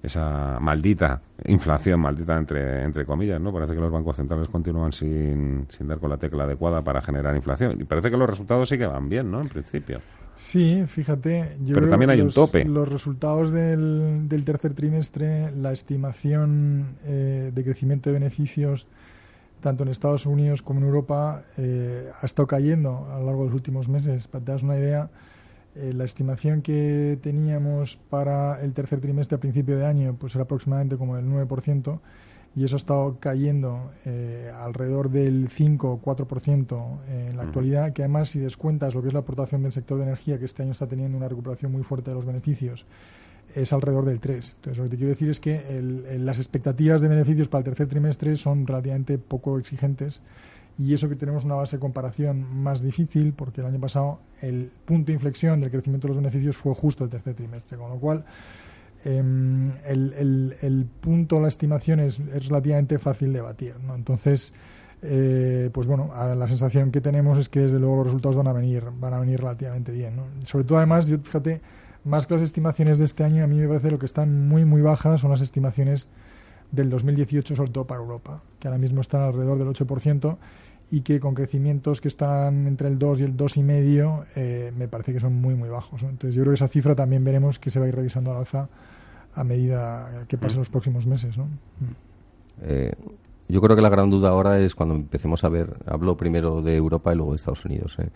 esa 0.02 0.58
maldita 0.60 1.20
inflación, 1.46 2.00
maldita 2.00 2.36
entre, 2.36 2.82
entre 2.84 3.04
comillas, 3.04 3.40
¿no? 3.40 3.52
Parece 3.52 3.74
que 3.74 3.80
los 3.80 3.90
bancos 3.90 4.16
centrales 4.16 4.48
continúan 4.48 4.92
sin, 4.92 5.66
sin 5.68 5.88
dar 5.88 5.98
con 5.98 6.10
la 6.10 6.16
tecla 6.16 6.44
adecuada 6.44 6.82
para 6.82 7.00
generar 7.02 7.34
inflación. 7.34 7.80
Y 7.80 7.84
parece 7.84 8.10
que 8.10 8.16
los 8.16 8.28
resultados 8.30 8.68
sí 8.68 8.78
que 8.78 8.86
van 8.86 9.08
bien, 9.08 9.30
¿no? 9.30 9.40
En 9.40 9.48
principio. 9.48 10.00
Sí, 10.36 10.84
fíjate. 10.86 11.56
Yo 11.60 11.68
Pero 11.74 11.80
creo 11.86 11.90
también 11.90 12.08
que 12.10 12.12
hay 12.14 12.20
un 12.20 12.26
los- 12.26 12.34
tope. 12.34 12.64
Los 12.66 12.88
resultados 12.88 13.50
del, 13.50 14.28
del 14.28 14.44
tercer 14.44 14.74
trimestre, 14.74 15.50
la 15.56 15.72
estimación 15.72 16.96
eh, 17.04 17.50
de 17.54 17.64
crecimiento 17.64 18.10
de 18.10 18.14
beneficios, 18.14 18.86
tanto 19.62 19.82
en 19.82 19.88
Estados 19.88 20.26
Unidos 20.26 20.60
como 20.62 20.80
en 20.80 20.86
Europa, 20.86 21.42
eh, 21.56 22.10
ha 22.20 22.26
estado 22.26 22.46
cayendo 22.46 23.08
a 23.10 23.18
lo 23.18 23.26
largo 23.26 23.40
de 23.40 23.46
los 23.46 23.54
últimos 23.54 23.88
meses. 23.88 24.28
Para 24.28 24.40
que 24.42 24.46
te 24.46 24.52
das 24.52 24.62
una 24.62 24.76
idea, 24.76 25.08
eh, 25.76 25.92
la 25.94 26.04
estimación 26.04 26.62
que 26.62 27.18
teníamos 27.22 27.96
para 28.10 28.60
el 28.62 28.72
tercer 28.72 29.00
trimestre 29.00 29.36
a 29.36 29.40
principio 29.40 29.76
de 29.76 29.86
año 29.86 30.16
pues 30.18 30.34
era 30.34 30.44
aproximadamente 30.44 30.96
como 30.96 31.16
del 31.16 31.26
9% 31.26 31.98
y 32.54 32.64
eso 32.64 32.76
ha 32.76 32.78
estado 32.78 33.18
cayendo 33.20 33.90
eh, 34.06 34.50
alrededor 34.58 35.10
del 35.10 35.48
5 35.50 35.92
o 35.92 36.00
4% 36.00 36.98
en 37.10 37.36
la 37.36 37.42
actualidad, 37.42 37.92
que 37.92 38.02
además 38.02 38.30
si 38.30 38.38
descuentas 38.38 38.94
lo 38.94 39.02
que 39.02 39.08
es 39.08 39.12
la 39.14 39.20
aportación 39.20 39.62
del 39.62 39.72
sector 39.72 39.98
de 39.98 40.04
energía, 40.04 40.38
que 40.38 40.46
este 40.46 40.62
año 40.62 40.72
está 40.72 40.86
teniendo 40.86 41.18
una 41.18 41.28
recuperación 41.28 41.70
muy 41.70 41.82
fuerte 41.82 42.10
de 42.10 42.14
los 42.14 42.24
beneficios, 42.24 42.86
es 43.54 43.72
alrededor 43.74 44.06
del 44.06 44.20
3. 44.20 44.54
Entonces, 44.56 44.78
lo 44.78 44.84
que 44.84 44.90
te 44.90 44.96
quiero 44.96 45.10
decir 45.10 45.28
es 45.28 45.38
que 45.40 45.56
el- 45.78 46.04
el- 46.08 46.24
las 46.26 46.38
expectativas 46.38 47.00
de 47.02 47.08
beneficios 47.08 47.48
para 47.48 47.60
el 47.60 47.64
tercer 47.64 47.88
trimestre 47.88 48.34
son 48.36 48.66
relativamente 48.66 49.18
poco 49.18 49.58
exigentes 49.58 50.22
y 50.78 50.92
eso 50.92 51.08
que 51.08 51.16
tenemos 51.16 51.44
una 51.44 51.54
base 51.54 51.76
de 51.76 51.80
comparación 51.80 52.62
más 52.62 52.82
difícil, 52.82 53.32
porque 53.32 53.60
el 53.62 53.66
año 53.68 53.80
pasado 53.80 54.20
el 54.42 54.70
punto 54.84 55.06
de 55.06 55.14
inflexión 55.14 55.60
del 55.60 55.70
crecimiento 55.70 56.06
de 56.06 56.14
los 56.14 56.22
beneficios 56.22 56.56
fue 56.56 56.74
justo 56.74 57.04
el 57.04 57.10
tercer 57.10 57.34
trimestre, 57.34 57.78
con 57.78 57.88
lo 57.90 57.96
cual 57.96 58.24
em, 59.04 59.70
el, 59.86 60.12
el- 60.18 60.56
el 60.62 60.84
punto, 61.00 61.40
la 61.40 61.48
estimación 61.48 62.00
es, 62.00 62.20
es 62.20 62.48
relativamente 62.48 62.98
fácil 62.98 63.32
de 63.32 63.40
batir. 63.40 63.74
¿no? 63.86 63.94
Entonces, 63.94 64.52
eh, 65.02 65.70
pues 65.72 65.86
bueno, 65.86 66.10
la 66.34 66.48
sensación 66.48 66.90
que 66.90 67.00
tenemos 67.00 67.38
es 67.38 67.48
que 67.48 67.60
desde 67.60 67.78
luego 67.78 67.96
los 67.96 68.06
resultados 68.06 68.36
van 68.36 68.48
a 68.48 68.52
venir, 68.52 68.84
van 68.98 69.14
a 69.14 69.18
venir 69.18 69.40
relativamente 69.40 69.92
bien. 69.92 70.14
Sobre 70.44 70.64
todo 70.64 70.78
además, 70.78 71.06
yo 71.06 71.18
fíjate, 71.18 71.60
más 72.04 72.26
que 72.26 72.34
las 72.34 72.42
estimaciones 72.42 72.98
de 72.98 73.04
este 73.04 73.22
año, 73.24 73.44
a 73.44 73.46
mí 73.46 73.56
me 73.56 73.68
parece 73.68 73.90
lo 73.90 73.98
que 73.98 74.06
están 74.06 74.48
muy 74.48 74.64
muy 74.64 74.80
bajas 74.82 75.20
son 75.20 75.30
las 75.30 75.40
estimaciones 75.40 76.08
del 76.72 76.90
2018, 76.90 77.54
sobre 77.54 77.70
todo 77.70 77.84
para 77.86 78.00
Europa, 78.00 78.42
que 78.58 78.66
ahora 78.68 78.78
mismo 78.78 79.00
están 79.00 79.22
alrededor 79.22 79.58
del 79.58 79.68
8% 79.68 80.36
y 80.90 81.00
que 81.00 81.18
con 81.18 81.34
crecimientos 81.34 82.00
que 82.00 82.08
están 82.08 82.66
entre 82.66 82.88
el 82.88 82.98
2 82.98 83.20
y 83.20 83.22
el 83.24 83.36
2,5 83.36 84.24
eh, 84.36 84.72
me 84.76 84.88
parece 84.88 85.12
que 85.12 85.20
son 85.20 85.34
muy 85.40 85.54
muy 85.54 85.68
bajos. 85.68 86.02
Entonces 86.02 86.34
yo 86.34 86.42
creo 86.42 86.52
que 86.52 86.56
esa 86.56 86.68
cifra 86.68 86.94
también 86.94 87.24
veremos 87.24 87.58
que 87.58 87.70
se 87.70 87.78
va 87.80 87.86
a 87.86 87.88
ir 87.88 87.96
revisando 87.96 88.30
al 88.30 88.38
alza 88.38 88.68
a 89.34 89.44
medida 89.44 90.24
que 90.28 90.38
pasen 90.38 90.60
los 90.60 90.70
próximos 90.70 91.06
meses. 91.06 91.36
¿no? 91.36 91.46
Eh, 92.62 92.92
yo 93.48 93.60
creo 93.60 93.76
que 93.76 93.82
la 93.82 93.90
gran 93.90 94.10
duda 94.10 94.30
ahora 94.30 94.58
es 94.58 94.74
cuando 94.74 94.94
empecemos 94.94 95.44
a 95.44 95.48
ver, 95.48 95.76
hablo 95.86 96.16
primero 96.16 96.62
de 96.62 96.76
Europa 96.76 97.12
y 97.12 97.16
luego 97.16 97.32
de 97.32 97.36
Estados 97.36 97.64
Unidos. 97.64 97.96
¿eh? 97.98 98.08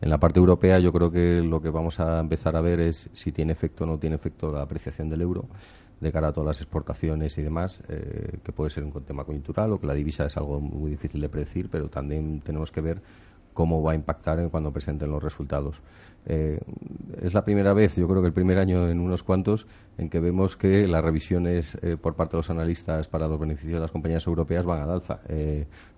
En 0.00 0.10
la 0.10 0.18
parte 0.18 0.40
europea 0.40 0.78
yo 0.78 0.92
creo 0.92 1.10
que 1.10 1.40
lo 1.42 1.62
que 1.62 1.70
vamos 1.70 2.00
a 2.00 2.20
empezar 2.20 2.56
a 2.56 2.60
ver 2.60 2.80
es 2.80 3.08
si 3.12 3.32
tiene 3.32 3.52
efecto 3.52 3.84
o 3.84 3.86
no 3.86 3.98
tiene 3.98 4.16
efecto 4.16 4.50
la 4.50 4.62
apreciación 4.62 5.08
del 5.08 5.22
euro 5.22 5.46
de 6.00 6.12
cara 6.12 6.28
a 6.28 6.32
todas 6.32 6.46
las 6.46 6.60
exportaciones 6.60 7.38
y 7.38 7.42
demás, 7.42 7.80
eh, 7.88 8.38
que 8.42 8.52
puede 8.52 8.70
ser 8.70 8.84
un 8.84 8.92
tema 9.04 9.24
coyuntural 9.24 9.72
o 9.72 9.80
que 9.80 9.86
la 9.86 9.94
divisa 9.94 10.26
es 10.26 10.36
algo 10.36 10.60
muy 10.60 10.90
difícil 10.90 11.20
de 11.20 11.28
predecir, 11.28 11.68
pero 11.70 11.88
también 11.88 12.40
tenemos 12.40 12.70
que 12.70 12.80
ver 12.80 13.02
cómo 13.52 13.82
va 13.82 13.92
a 13.92 13.94
impactar 13.94 14.48
cuando 14.50 14.72
presenten 14.72 15.10
los 15.10 15.22
resultados. 15.22 15.80
Eh, 16.26 16.58
es 17.22 17.34
la 17.34 17.44
primera 17.44 17.74
vez, 17.74 17.94
yo 17.96 18.08
creo 18.08 18.22
que 18.22 18.28
el 18.28 18.32
primer 18.32 18.58
año 18.58 18.88
en 18.88 18.98
unos 18.98 19.22
cuantos, 19.22 19.66
en 19.98 20.08
que 20.08 20.20
vemos 20.20 20.56
que 20.56 20.88
las 20.88 21.04
revisiones 21.04 21.76
eh, 21.82 21.96
por 22.00 22.14
parte 22.14 22.32
de 22.32 22.38
los 22.38 22.50
analistas 22.50 23.06
para 23.08 23.28
los 23.28 23.38
beneficios 23.38 23.74
de 23.74 23.80
las 23.80 23.90
compañías 23.90 24.26
europeas 24.26 24.64
van 24.64 24.80
al 24.80 24.90
alza. 24.90 25.20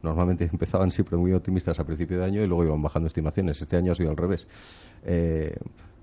Normalmente 0.03 0.45
empezaban 0.53 0.91
siempre 0.91 1.17
muy 1.17 1.33
optimistas 1.33 1.81
a 1.81 1.85
principio 1.85 2.19
de 2.19 2.25
año 2.25 2.43
y 2.43 2.47
luego 2.47 2.65
iban 2.65 2.83
bajando 2.83 3.07
estimaciones. 3.07 3.61
Este 3.63 3.77
año 3.77 3.93
ha 3.93 3.95
sido 3.95 4.11
al 4.11 4.17
revés. 4.17 4.47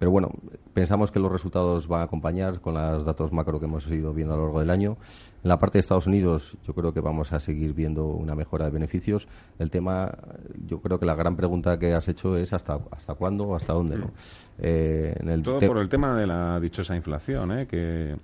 Pero 0.04 0.12
bueno, 0.12 0.32
pensamos 0.74 1.14
que 1.14 1.20
los 1.22 1.32
resultados 1.32 1.88
van 1.88 2.02
a 2.02 2.04
acompañar 2.04 2.60
con 2.60 2.74
los 2.74 3.06
datos 3.06 3.32
macro 3.32 3.58
que 3.58 3.68
hemos 3.68 3.88
ido 3.88 4.14
viendo 4.14 4.34
a 4.34 4.38
lo 4.38 4.44
largo 4.44 4.60
del 4.60 4.70
año. 4.70 4.98
En 5.42 5.48
la 5.48 5.60
parte 5.60 5.78
de 5.78 5.80
Estados 5.80 6.08
Unidos, 6.08 6.58
yo 6.68 6.74
creo 6.74 6.94
que 6.94 7.00
vamos 7.00 7.32
a 7.32 7.40
seguir 7.40 7.72
viendo 7.72 8.08
una 8.08 8.36
mejora 8.36 8.66
de 8.66 8.72
beneficios. 8.72 9.30
El 9.60 9.70
tema, 9.70 10.14
yo 10.68 10.82
creo 10.82 11.00
que 11.00 11.06
la 11.06 11.16
gran 11.16 11.38
pregunta 11.38 11.80
que 11.80 11.94
has 11.94 12.10
hecho 12.10 12.36
es 12.36 12.52
hasta 12.52 12.80
hasta 12.92 13.14
cuándo 13.14 13.56
hasta 13.56 13.72
dónde, 13.72 13.98
¿no? 13.98 14.12
Eh, 14.60 15.16
en 15.22 15.30
el 15.30 15.42
Todo 15.42 15.62
por 15.62 15.78
el 15.78 15.88
tema 15.88 16.18
de 16.18 16.28
la 16.28 16.60
dichosa 16.60 16.98
inflación, 16.98 17.58
¿eh? 17.60 17.66
Que 17.66 18.18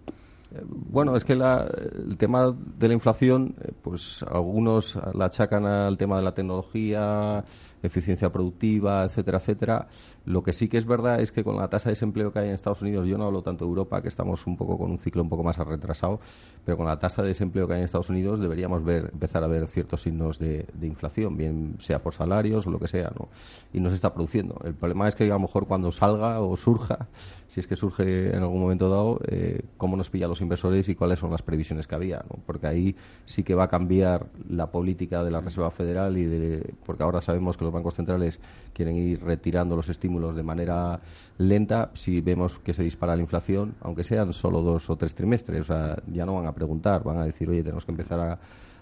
bueno, 0.66 1.16
es 1.16 1.26
que 1.26 1.34
el 1.34 2.18
tema 2.18 2.52
de 2.52 2.88
la 2.88 2.94
inflación, 2.94 3.56
eh, 3.62 3.72
pues 3.82 4.24
algunos 4.24 4.98
la 5.14 5.26
achacan 5.26 5.66
al 5.66 5.98
tema 5.98 6.18
de 6.18 6.24
la 6.24 6.34
tecnología, 6.34 7.44
eficiencia 7.84 8.32
productiva, 8.32 9.04
etcétera, 9.04 9.38
etcétera. 9.38 9.88
Lo 10.26 10.44
que 10.44 10.54
sí 10.54 10.68
que 10.68 10.78
es 10.78 10.86
verdad 10.86 11.22
es 11.22 11.32
que 11.32 11.44
con 11.44 11.56
la 11.56 11.70
tasa 11.70 11.90
de 11.90 11.94
desempleo 11.94 12.32
que 12.32 12.40
hay 12.40 12.48
en 12.50 12.54
Estados 12.54 12.82
Unidos, 12.82 13.08
yo 13.08 13.18
no 13.18 13.26
hablo 13.26 13.42
tanto 13.42 13.66
de 13.66 13.70
Europa, 13.70 14.02
que 14.02 14.08
estamos 14.08 14.46
un 14.48 14.58
poco 14.58 14.78
con 14.78 14.92
un 14.92 15.00
ciclo 15.00 15.22
un 15.22 15.30
poco 15.30 15.44
más 15.44 15.58
retrasado, 15.58 16.20
pero 16.66 16.78
con 16.78 16.88
la 16.88 16.98
tasa 16.98 17.22
de 17.22 17.30
desempleo 17.30 17.68
que 17.68 17.74
hay 17.74 17.80
en 17.80 17.86
Estados 17.86 18.10
Unidos 18.10 18.40
deberíamos 18.40 18.84
ver, 18.84 19.10
empezar 19.14 19.44
a 19.44 19.48
ver 19.48 19.68
ciertos 19.68 20.02
signos 20.02 20.40
de, 20.40 20.66
inflación, 20.82 21.38
bien 21.38 21.76
sea 21.80 22.02
por 22.02 22.14
salarios 22.14 22.66
o 22.66 22.72
lo 22.72 22.80
que 22.80 22.88
sea, 22.88 23.12
¿no? 23.18 23.30
Y 23.72 23.80
no 23.80 23.90
se 23.90 23.96
está 23.96 24.14
produciendo. 24.14 24.60
El 24.64 24.74
problema 24.74 25.08
es 25.08 25.16
que 25.16 25.26
a 25.26 25.28
lo 25.28 25.40
mejor 25.40 25.68
cuando 25.68 25.92
salga 25.92 26.42
o 26.42 26.58
surja, 26.58 27.08
si 27.48 27.60
es 27.60 27.68
que 27.68 27.76
surge 27.76 28.36
en 28.36 28.42
algún 28.42 28.62
momento 28.62 28.90
dado, 28.90 29.20
eh, 29.28 29.62
cómo 29.78 29.96
nos 29.96 30.10
pilla 30.10 30.28
los 30.28 30.39
inversores 30.42 30.88
y 30.90 30.96
cuáles 30.96 31.20
son 31.20 31.32
las 31.32 31.42
previsiones 31.42 31.88
que 31.88 31.96
había, 31.96 32.24
¿no? 32.30 32.40
Porque 32.46 32.68
ahí 32.68 32.96
sí 33.26 33.44
que 33.44 33.56
va 33.56 33.66
a 33.66 33.68
cambiar 33.68 34.28
la 34.50 34.72
política 34.72 35.24
de 35.24 35.32
la 35.32 35.42
Reserva 35.42 35.72
Federal 35.72 36.18
y 36.18 36.26
de, 36.26 36.74
porque 36.86 37.04
ahora 37.04 37.22
sabemos 37.22 37.58
que 37.58 37.66
los 37.66 37.74
bancos 37.74 37.96
centrales 37.96 38.40
quieren 38.74 38.96
ir 38.96 39.24
retirando 39.24 39.76
los 39.76 39.90
estímulos 39.90 40.36
de 40.36 40.44
manera 40.44 41.00
lenta. 41.38 41.92
Si 41.94 42.22
vemos 42.22 42.60
que 42.60 42.74
se 42.74 42.84
dispara 42.84 43.16
la 43.16 43.22
inflación, 43.22 43.76
aunque 43.82 44.04
sean 44.04 44.34
solo 44.34 44.62
dos 44.62 44.90
o 44.90 44.96
tres 44.96 45.16
trimestres, 45.16 45.62
o 45.62 45.66
sea, 45.66 46.02
ya 46.12 46.26
no 46.26 46.36
van 46.36 46.48
a 46.48 46.54
preguntar, 46.54 47.04
van 47.04 47.18
a 47.18 47.26
decir, 47.26 47.50
oye, 47.50 47.64
tenemos 47.64 47.86
que 47.86 47.92
empezar 47.92 48.20
a 48.20 48.40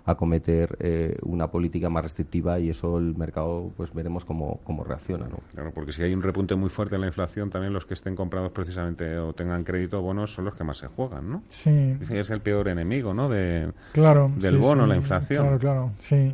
acometer 0.08 0.78
eh, 0.80 1.18
una 1.22 1.52
política 1.52 1.90
más 1.90 2.02
restrictiva 2.02 2.60
y 2.60 2.70
eso 2.70 2.98
el 2.98 3.16
mercado 3.16 3.72
pues 3.76 3.94
veremos 3.94 4.24
cómo, 4.24 4.62
cómo 4.64 4.86
reacciona. 4.86 5.28
¿no? 5.28 5.40
Claro, 5.54 5.72
porque 5.74 5.92
si 5.92 6.02
hay 6.02 6.14
un 6.14 6.24
repunte 6.24 6.56
muy 6.56 6.70
fuerte 6.70 6.96
en 6.96 7.02
la 7.02 7.08
inflación, 7.08 7.50
también 7.50 7.74
los 7.74 7.86
que 7.86 7.94
estén 7.94 8.16
comprados 8.16 8.52
precisamente 8.54 9.18
o 9.18 9.34
tengan 9.34 9.66
crédito 9.66 10.02
bonos 10.02 10.34
son 10.34 10.46
los 10.46 10.56
que 10.56 10.64
más 10.64 10.78
se 10.78 10.88
juegan, 10.88 11.30
¿no? 11.30 11.44
Sí. 11.50 11.98
es 12.10 12.30
el 12.30 12.40
peor 12.40 12.70
enemigo, 12.70 13.14
¿no? 13.14 13.28
De, 13.28 13.72
claro, 13.92 14.32
del 14.38 14.58
bono, 14.58 14.88
la 14.88 14.96
inflación. 14.96 15.44
Claro, 15.44 15.60
claro, 15.60 15.92
sí. 15.98 16.34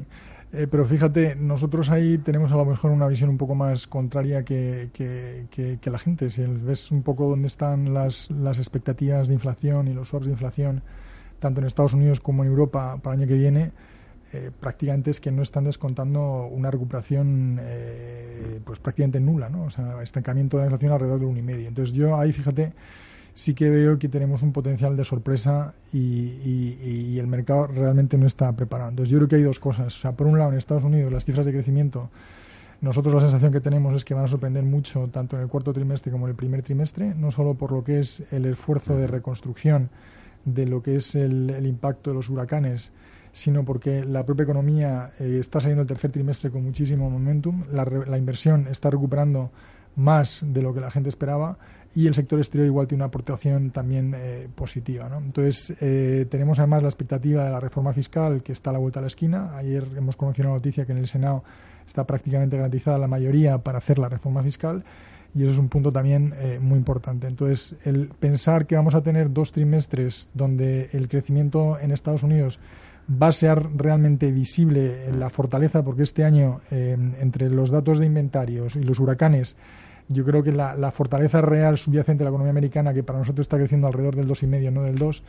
Eh, 0.54 0.68
pero 0.70 0.86
fíjate, 0.86 1.36
nosotros 1.36 1.90
ahí 1.90 2.20
tenemos 2.20 2.52
a 2.52 2.58
lo 2.58 2.66
mejor 2.66 2.92
una 2.92 3.08
visión 3.08 3.32
un 3.32 3.40
poco 3.40 3.56
más 3.56 3.88
contraria 3.88 4.44
que, 4.44 4.90
que, 4.94 5.90
la 5.90 5.98
gente. 5.98 6.30
Si 6.30 6.44
ves 6.44 6.92
un 6.92 7.02
poco 7.02 7.28
dónde 7.28 7.48
están 7.48 7.92
las, 7.92 8.30
las 8.30 8.60
expectativas 8.60 9.28
de 9.28 9.34
inflación 9.34 9.88
y 9.88 9.94
los 9.96 10.10
swaps 10.10 10.28
de 10.28 10.34
inflación, 10.34 10.84
tanto 11.44 11.60
en 11.60 11.68
Estados 11.68 11.92
Unidos 11.92 12.22
como 12.22 12.44
en 12.44 12.50
Europa 12.50 12.98
para 13.04 13.16
el 13.16 13.22
año 13.22 13.28
que 13.28 13.38
viene, 13.38 13.72
eh, 14.32 14.50
prácticamente 14.58 15.12
es 15.12 15.20
que 15.20 15.30
no 15.30 15.42
están 15.42 15.66
descontando 15.66 16.48
una 16.48 16.72
recuperación 16.72 17.60
eh, 17.62 18.62
pues 18.64 18.80
prácticamente 18.80 19.20
nula, 19.20 19.50
¿no? 19.50 19.66
O 19.66 19.70
sea, 19.70 20.02
estancamiento 20.02 20.56
de 20.56 20.64
la 20.64 20.68
inflación 20.68 20.94
alrededor 20.94 21.20
del 21.20 21.28
1,5. 21.28 21.68
Entonces 21.68 21.94
yo 21.94 22.18
ahí, 22.18 22.32
fíjate, 22.32 22.72
sí 23.34 23.54
que 23.54 23.70
veo 23.70 24.00
que 24.00 24.08
tenemos 24.08 24.42
un 24.42 24.54
potencial 24.54 24.96
de 24.96 25.04
sorpresa 25.04 25.74
y, 25.92 27.20
el 27.20 27.28
mercado 27.28 27.68
realmente 27.68 28.18
no 28.18 28.26
está 28.26 28.52
preparado. 28.54 28.92
Entonces 28.92 29.12
yo 29.12 29.18
creo 29.18 29.28
que 29.28 29.36
hay 29.36 29.44
dos 29.44 29.60
cosas. 29.60 29.98
O 29.98 30.00
sea, 30.00 30.14
por 30.14 30.28
un 30.28 30.40
lado, 30.40 30.52
en 30.52 30.58
Estados 30.58 30.86
Unidos 30.86 31.12
las 31.12 31.26
cifras 31.26 31.46
de 31.46 31.52
crecimiento, 31.52 32.10
nosotros 32.80 33.14
la 33.14 33.22
sensación 33.22 33.52
que 33.52 33.60
tenemos 33.60 33.94
es 33.96 34.06
que 34.06 34.14
van 34.14 34.24
a 34.24 34.28
sorprender 34.28 34.64
mucho 34.64 35.10
tanto 35.12 35.36
en 35.36 35.44
el 35.44 35.50
cuarto 35.50 35.74
trimestre 35.74 36.10
como 36.10 36.26
en 36.26 36.32
el 36.32 36.36
primer 36.38 36.64
trimestre, 36.64 37.14
no 37.16 37.32
solo 37.32 37.54
por 37.54 37.74
lo 37.74 37.84
que 37.84 38.00
es 38.00 38.24
el 38.32 38.46
esfuerzo 38.46 38.96
de 38.96 39.08
reconstrucción 39.08 39.90
de 40.46 40.66
lo 40.66 40.82
que 40.82 40.98
es 40.98 41.16
el, 41.16 41.66
impacto 41.66 42.12
de 42.12 42.16
los 42.16 42.30
huracanes, 42.30 42.92
sino 43.32 43.64
porque 43.64 44.06
la 44.06 44.26
propia 44.26 44.44
economía 44.44 45.12
eh, 45.20 45.38
está 45.40 45.60
saliendo 45.60 45.82
el 45.82 45.88
tercer 45.88 46.12
trimestre 46.12 46.52
con 46.52 46.64
muchísimo 46.64 47.10
momentum, 47.10 47.64
la, 47.72 47.86
la 47.86 48.18
inversión 48.18 48.68
está 48.68 48.90
recuperando 48.90 49.52
más 49.96 50.46
de 50.48 50.62
lo 50.62 50.74
que 50.74 50.82
la 50.82 50.92
gente 50.92 51.10
esperaba 51.10 51.58
y 51.96 52.08
el 52.08 52.16
sector 52.16 52.40
exterior 52.40 52.68
igual 52.68 52.88
tiene 52.88 53.04
una 53.04 53.08
aportación 53.08 53.70
también 53.70 54.14
eh, 54.16 54.48
positiva. 54.54 55.10
¿no? 55.10 55.18
Entonces, 55.18 55.74
eh, 55.80 56.26
tenemos 56.30 56.60
además 56.60 56.82
la 56.82 56.90
expectativa 56.90 57.46
de 57.46 57.52
la 57.52 57.60
reforma 57.60 57.94
fiscal 57.94 58.42
que 58.42 58.52
está 58.52 58.72
a 58.72 58.74
la 58.74 58.80
vuelta 58.80 59.00
de 59.00 59.04
la 59.04 59.08
esquina. 59.08 59.56
Ayer 59.56 59.88
hemos 59.96 60.16
conocido 60.16 60.48
una 60.48 60.56
noticia 60.56 60.86
que 60.86 60.92
en 60.92 60.98
el 60.98 61.08
Senado 61.08 61.44
está 61.88 62.06
prácticamente 62.06 62.58
garantizada 62.58 62.98
la 62.98 63.08
mayoría 63.08 63.58
para 63.58 63.78
hacer 63.78 64.00
la 64.00 64.10
reforma 64.10 64.44
fiscal 64.44 64.84
y 65.36 65.44
eso 65.44 65.54
es 65.54 65.58
un 65.58 65.70
punto 65.70 65.92
también 65.92 66.34
eh, 66.38 66.60
muy 66.62 66.78
importante. 66.78 67.28
Entonces, 67.28 67.76
el 67.86 68.08
pensar 68.08 68.68
que 68.68 68.76
vamos 68.76 68.94
a 68.94 69.02
tener 69.02 69.34
dos 69.34 69.52
trimestres 69.52 70.30
donde 70.34 70.90
el 70.94 71.08
crecimiento 71.08 71.80
en 71.80 71.92
Estados 71.92 72.24
Unidos 72.24 72.60
va 73.10 73.28
a 73.28 73.32
ser 73.32 73.68
realmente 73.76 74.32
visible 74.32 75.08
en 75.08 75.20
la 75.20 75.30
fortaleza, 75.30 75.84
porque 75.84 76.04
este 76.04 76.24
año, 76.24 76.62
entre 76.72 77.50
los 77.50 77.70
datos 77.70 78.00
de 78.00 78.06
inventarios 78.06 78.78
y 78.78 78.84
los 78.84 79.00
huracanes, 79.00 79.58
yo 80.10 80.24
creo 80.26 80.44
que 80.44 80.52
la, 80.52 80.92
fortaleza 80.92 81.42
real 81.42 81.78
subyacente 81.78 82.20
de 82.20 82.26
la 82.26 82.30
economía 82.30 82.52
americana, 82.52 82.94
que 82.94 83.04
para 83.04 83.20
nosotros 83.20 83.46
está 83.46 83.58
creciendo 83.58 83.88
alrededor 83.88 84.16
del 84.16 84.28
2,5, 84.28 84.72
no 84.72 84.84
del 84.84 84.98
2, 84.98 85.24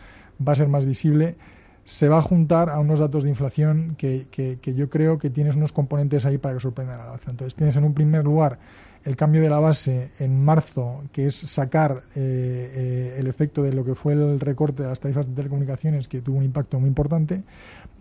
va 0.47 0.53
a 0.53 0.57
ser 0.57 0.69
más 0.69 0.85
visible. 0.85 1.37
Se 1.85 2.09
va 2.09 2.19
a 2.19 2.23
juntar 2.23 2.71
a 2.71 2.79
unos 2.79 2.99
datos 2.99 3.25
de 3.25 3.31
inflación 3.31 3.95
que, 3.99 4.27
que, 4.31 4.75
yo 4.75 4.89
creo 4.89 5.19
que 5.19 5.31
tienes 5.31 5.57
unos 5.57 5.73
componentes 5.73 6.25
ahí 6.25 6.39
para 6.39 6.55
que 6.55 6.61
sorprendan 6.61 6.99
la 6.99 7.13
alza. 7.13 7.31
Entonces, 7.31 7.55
tienes 7.55 7.77
en 7.77 7.85
un 7.85 7.93
primer 7.93 8.25
lugar 8.25 8.59
el 9.05 9.17
cambio 9.17 9.43
de 9.43 9.51
la 9.51 9.61
base 9.61 10.13
en 10.19 10.43
marzo, 10.43 11.03
que 11.13 11.27
es 11.27 11.35
sacar 11.35 12.05
eh, 12.15 12.73
eh, 12.75 13.17
el 13.19 13.27
efecto 13.27 13.63
de 13.63 13.73
lo 13.73 13.85
que 13.85 13.95
fue 13.95 14.15
el 14.15 14.41
recorte 14.41 14.83
de 14.83 14.89
las 14.89 14.99
tarifas 14.99 15.27
de 15.27 15.35
telecomunicaciones, 15.35 16.09
que 16.09 16.23
tuvo 16.23 16.39
un 16.39 16.45
impacto 16.45 16.81
muy 16.81 16.89
importante. 16.89 17.43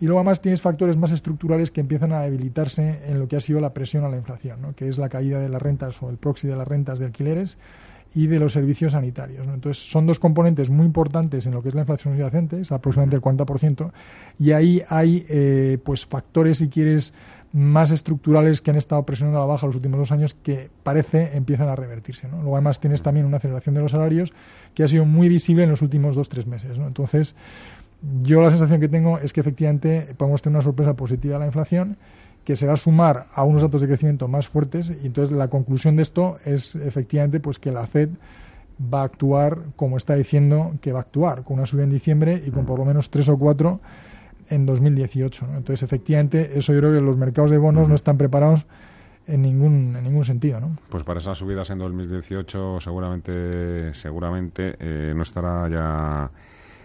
Y 0.00 0.06
luego 0.06 0.20
además 0.20 0.40
tienes 0.40 0.62
factores 0.62 0.96
más 0.96 1.12
estructurales 1.12 1.70
que 1.70 1.82
empiezan 1.82 2.12
a 2.12 2.22
debilitarse 2.22 3.00
en 3.06 3.18
lo 3.18 3.28
que 3.28 3.36
ha 3.36 3.40
sido 3.40 3.60
la 3.60 3.74
presión 3.74 4.04
a 4.04 4.08
la 4.08 4.16
inflación, 4.16 4.62
¿no? 4.62 4.74
que 4.74 4.88
es 4.88 4.96
la 4.96 5.10
caída 5.10 5.40
de 5.40 5.50
las 5.50 5.60
rentas 5.60 6.02
o 6.02 6.08
el 6.08 6.16
proxy 6.16 6.48
de 6.48 6.56
las 6.56 6.66
rentas 6.66 6.98
de 6.98 7.04
alquileres 7.04 7.58
y 8.14 8.26
de 8.26 8.38
los 8.38 8.52
servicios 8.52 8.92
sanitarios. 8.92 9.46
Entonces, 9.46 9.90
son 9.90 10.06
dos 10.06 10.18
componentes 10.18 10.70
muy 10.70 10.86
importantes 10.86 11.46
en 11.46 11.52
lo 11.52 11.62
que 11.62 11.68
es 11.70 11.74
la 11.74 11.82
inflación 11.82 12.14
subyacente, 12.14 12.60
es 12.60 12.72
aproximadamente 12.72 13.16
el 13.16 13.22
40%, 13.22 13.90
y 14.38 14.52
ahí 14.52 14.82
hay 14.88 15.26
eh, 15.28 15.78
pues 15.84 16.06
factores, 16.06 16.58
si 16.58 16.68
quieres, 16.68 17.12
más 17.52 17.92
estructurales 17.92 18.60
que 18.60 18.72
han 18.72 18.76
estado 18.76 19.04
presionando 19.04 19.38
a 19.38 19.42
la 19.42 19.46
baja 19.46 19.66
los 19.66 19.76
últimos 19.76 19.98
dos 19.98 20.10
años 20.10 20.34
que 20.34 20.70
parece 20.82 21.36
empiezan 21.36 21.68
a 21.68 21.76
revertirse. 21.76 22.28
Luego 22.28 22.56
además 22.56 22.80
tienes 22.80 23.02
también 23.02 23.26
una 23.26 23.36
aceleración 23.36 23.76
de 23.76 23.80
los 23.80 23.92
salarios 23.92 24.32
que 24.74 24.82
ha 24.82 24.88
sido 24.88 25.04
muy 25.04 25.28
visible 25.28 25.62
en 25.62 25.70
los 25.70 25.80
últimos 25.80 26.16
dos 26.16 26.28
tres 26.28 26.48
meses. 26.48 26.76
Entonces, 26.78 27.36
yo 28.22 28.42
la 28.42 28.50
sensación 28.50 28.80
que 28.80 28.88
tengo 28.88 29.18
es 29.18 29.32
que 29.32 29.40
efectivamente 29.40 30.14
podemos 30.16 30.42
tener 30.42 30.56
una 30.56 30.64
sorpresa 30.64 30.94
positiva 30.94 31.36
a 31.36 31.38
la 31.38 31.46
inflación 31.46 31.96
que 32.44 32.56
se 32.56 32.66
va 32.66 32.74
a 32.74 32.76
sumar 32.76 33.26
a 33.32 33.44
unos 33.44 33.62
datos 33.62 33.80
de 33.80 33.86
crecimiento 33.86 34.28
más 34.28 34.48
fuertes 34.48 34.92
y 35.02 35.06
entonces 35.06 35.36
la 35.36 35.48
conclusión 35.48 35.96
de 35.96 36.02
esto 36.02 36.36
es 36.44 36.76
efectivamente 36.76 37.40
pues 37.40 37.58
que 37.58 37.72
la 37.72 37.86
Fed 37.86 38.10
va 38.92 39.02
a 39.02 39.04
actuar 39.04 39.58
como 39.76 39.96
está 39.96 40.14
diciendo 40.14 40.72
que 40.80 40.92
va 40.92 41.00
a 41.00 41.02
actuar, 41.02 41.44
con 41.44 41.58
una 41.58 41.66
subida 41.66 41.84
en 41.84 41.90
diciembre 41.90 42.42
y 42.44 42.50
con 42.50 42.66
por 42.66 42.78
lo 42.78 42.84
menos 42.84 43.10
tres 43.10 43.28
o 43.28 43.36
cuatro 43.36 43.80
en 44.50 44.66
2018. 44.66 45.46
Entonces, 45.56 45.82
efectivamente, 45.82 46.58
eso 46.58 46.72
yo 46.72 46.80
creo 46.80 46.92
que 46.92 47.00
los 47.00 47.16
mercados 47.16 47.50
de 47.50 47.58
bonos 47.58 47.88
no 47.88 47.94
están 47.94 48.18
preparados 48.18 48.66
en 49.26 49.42
ningún, 49.42 49.96
en 49.96 50.04
ningún 50.04 50.24
sentido. 50.24 50.60
¿no? 50.60 50.76
Pues 50.90 51.02
para 51.02 51.20
esas 51.20 51.38
subidas 51.38 51.70
en 51.70 51.78
2018 51.78 52.80
seguramente, 52.80 53.94
seguramente 53.94 54.76
eh, 54.78 55.12
no 55.14 55.22
estará 55.22 55.68
ya 55.68 56.30